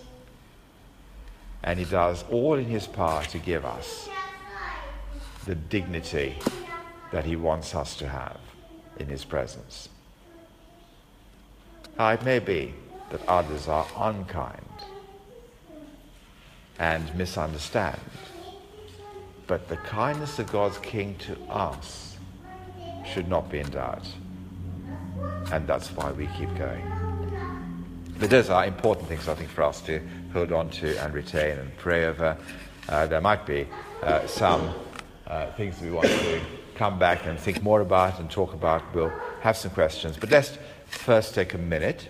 And 1.63 1.79
He 1.79 1.85
does 1.85 2.25
all 2.31 2.55
in 2.55 2.65
His 2.65 2.89
power 2.89 3.23
to 3.27 3.39
give 3.39 3.65
us 3.65 4.09
the 5.45 5.55
dignity 5.55 6.37
that 7.13 7.25
He 7.25 7.37
wants 7.37 7.77
us 7.77 7.97
to 7.99 8.09
have 8.09 8.41
in 8.99 9.07
His 9.07 9.25
presence. 9.25 9.89
Now, 11.97 12.11
it 12.11 12.25
may 12.25 12.41
be 12.41 12.75
that 13.11 13.27
others 13.29 13.69
are 13.69 13.87
unkind 13.97 14.61
and 16.79 17.15
misunderstand, 17.15 18.01
but 19.47 19.69
the 19.69 19.77
kindness 19.77 20.39
of 20.39 20.51
God's 20.51 20.79
King 20.79 21.15
to 21.21 21.39
us 21.51 22.17
should 23.07 23.29
not 23.29 23.51
be 23.51 23.61
in 23.61 23.71
doubt. 23.71 24.07
And 25.53 25.67
that's 25.67 25.89
why 25.93 26.11
we 26.13 26.27
keep 26.39 26.55
going. 26.57 26.83
But 28.19 28.31
those 28.31 28.49
are 28.49 28.65
important 28.65 29.09
things, 29.09 29.29
I 29.29 29.35
think, 29.35 29.51
for 29.51 29.63
us 29.63 29.81
to 29.83 30.01
hold 30.33 30.53
on 30.53 30.71
to 30.71 30.97
and 31.03 31.13
retain 31.13 31.59
and 31.59 31.77
pray 31.77 32.07
over. 32.07 32.37
Uh, 32.89 33.07
there 33.07 33.21
might 33.21 33.45
be 33.47 33.67
uh, 34.03 34.27
some 34.27 34.75
uh, 35.27 35.51
things 35.53 35.81
we 35.81 35.91
want 35.91 36.09
to 36.09 36.41
come 36.75 36.99
back 36.99 37.27
and 37.27 37.39
think 37.39 37.63
more 37.63 37.81
about 37.81 38.19
and 38.21 38.31
talk 38.31 38.55
about. 38.55 38.83
We'll 38.95 39.13
have 39.41 39.57
some 39.57 39.71
questions. 39.71 40.17
But 40.17 40.31
let's 40.31 40.59
first 40.87 41.35
take 41.35 41.55
a 41.55 41.59
minute 41.59 42.09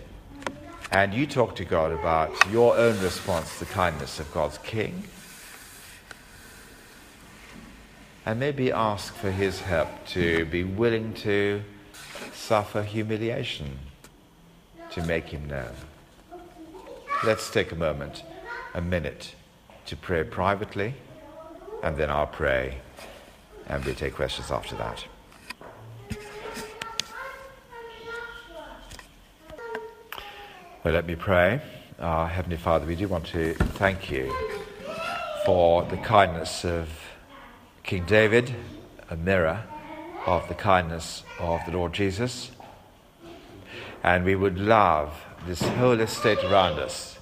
and 0.95 1.13
you 1.13 1.27
talk 1.27 1.57
to 1.57 1.65
God 1.65 1.91
about 1.91 2.31
your 2.49 2.77
own 2.77 2.97
response 3.01 3.59
to 3.59 3.65
the 3.65 3.71
kindness 3.73 4.17
of 4.21 4.33
God's 4.33 4.57
King. 4.59 5.03
And 8.25 8.39
maybe 8.39 8.71
ask 8.71 9.13
for 9.13 9.29
his 9.29 9.59
help 9.59 9.89
to 10.11 10.45
be 10.45 10.63
willing 10.63 11.13
to 11.15 11.61
suffer 12.33 12.81
humiliation 12.81 13.77
to 14.91 15.03
make 15.03 15.25
him 15.25 15.45
known. 15.47 15.75
Let's 17.25 17.49
take 17.49 17.73
a 17.73 17.75
moment, 17.75 18.23
a 18.73 18.79
minute, 18.79 19.35
to 19.87 19.97
pray 19.97 20.23
privately, 20.23 20.93
and 21.83 21.97
then 21.97 22.09
I'll 22.09 22.25
pray, 22.25 22.77
and 23.67 23.83
we'll 23.83 23.95
take 23.95 24.13
questions 24.13 24.49
after 24.49 24.77
that. 24.77 25.03
Well, 30.85 30.93
let 30.93 31.07
me 31.07 31.15
pray. 31.15 31.61
Our 31.97 32.27
Heavenly 32.27 32.57
Father, 32.57 32.85
we 32.85 32.95
do 32.95 33.07
want 33.07 33.25
to 33.29 33.55
thank 33.55 34.11
you 34.11 34.31
for 35.43 35.81
the 35.81 35.97
kindness 35.97 36.63
of 36.63 36.87
King 37.81 38.05
David, 38.05 38.53
a 39.09 39.15
mirror 39.15 39.63
of 40.27 40.47
the 40.47 40.53
kindness 40.53 41.23
of 41.39 41.59
the 41.65 41.71
Lord 41.71 41.91
Jesus. 41.91 42.51
And 44.03 44.23
we 44.25 44.35
would 44.35 44.59
love 44.59 45.25
this 45.47 45.63
whole 45.63 45.99
estate 45.99 46.43
around 46.43 46.77
us 46.77 47.17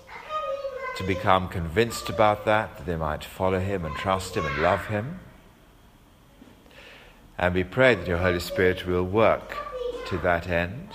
to 0.98 1.06
become 1.06 1.48
convinced 1.48 2.10
about 2.10 2.44
that, 2.44 2.76
that 2.76 2.86
they 2.86 2.98
might 2.98 3.24
follow 3.24 3.60
him 3.62 3.86
and 3.86 3.96
trust 3.96 4.36
him 4.36 4.46
and 4.46 4.62
love 4.62 4.88
him. 4.88 5.22
And 7.38 7.56
we 7.56 7.64
pray 7.64 7.96
that 7.96 8.08
your 8.08 8.18
Holy 8.18 8.42
Spirit 8.42 8.86
will 8.86 9.06
work 9.06 9.56
to 10.08 10.18
that 10.18 10.50
end. 10.50 10.90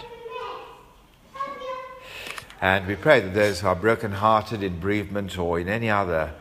And 2.60 2.88
we 2.88 2.96
pray 2.96 3.20
that 3.20 3.34
those 3.34 3.60
who 3.60 3.68
are 3.68 3.76
broken-hearted 3.76 4.64
in 4.64 4.80
bereavement 4.80 5.38
or 5.38 5.60
in 5.60 5.68
any 5.68 5.88
other 5.88 6.34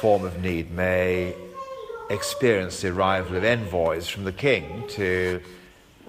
form 0.00 0.24
of 0.24 0.40
need 0.40 0.70
may 0.70 1.34
experience 2.08 2.82
the 2.82 2.88
arrival 2.88 3.36
of 3.36 3.42
envoys 3.42 4.08
from 4.08 4.22
the 4.22 4.32
King 4.32 4.84
to 4.90 5.40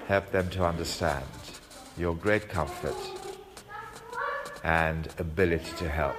help 0.07 0.31
them 0.31 0.49
to 0.51 0.63
understand 0.63 1.25
your 1.97 2.13
great 2.13 2.49
comfort 2.49 2.95
and 4.63 5.09
ability 5.17 5.71
to 5.77 5.89
help. 5.89 6.17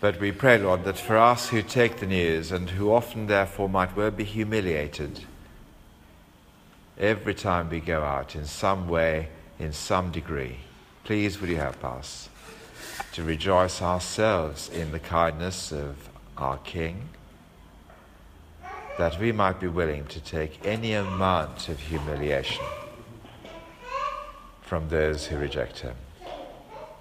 But 0.00 0.18
we 0.20 0.32
pray, 0.32 0.58
Lord, 0.58 0.84
that 0.84 0.98
for 0.98 1.16
us 1.16 1.48
who 1.48 1.62
take 1.62 1.98
the 1.98 2.06
news 2.06 2.50
and 2.50 2.70
who 2.70 2.92
often 2.92 3.28
therefore 3.28 3.68
might 3.68 3.96
well 3.96 4.10
be 4.10 4.24
humiliated 4.24 5.20
every 6.98 7.34
time 7.34 7.70
we 7.70 7.78
go 7.78 8.02
out 8.02 8.34
in 8.34 8.44
some 8.44 8.88
way 8.88 9.28
in 9.58 9.72
some 9.72 10.10
degree. 10.10 10.58
Please, 11.04 11.40
will 11.40 11.48
you 11.48 11.56
help 11.56 11.84
us 11.84 12.28
to 13.12 13.24
rejoice 13.24 13.82
ourselves 13.82 14.68
in 14.68 14.92
the 14.92 14.98
kindness 14.98 15.72
of 15.72 16.08
our 16.36 16.58
King, 16.58 17.08
that 18.98 19.18
we 19.18 19.32
might 19.32 19.60
be 19.60 19.68
willing 19.68 20.06
to 20.06 20.20
take 20.20 20.64
any 20.64 20.92
amount 20.92 21.68
of 21.68 21.78
humiliation 21.78 22.64
from 24.60 24.88
those 24.88 25.26
who 25.26 25.38
reject 25.38 25.80
Him. 25.80 25.94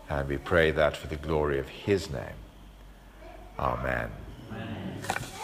And 0.09 0.29
we 0.29 0.37
pray 0.37 0.71
that 0.71 0.95
for 0.95 1.07
the 1.07 1.17
glory 1.17 1.59
of 1.59 1.67
His 1.67 2.09
name. 2.09 2.39
Amen. 3.59 4.09
Amen. 4.49 5.36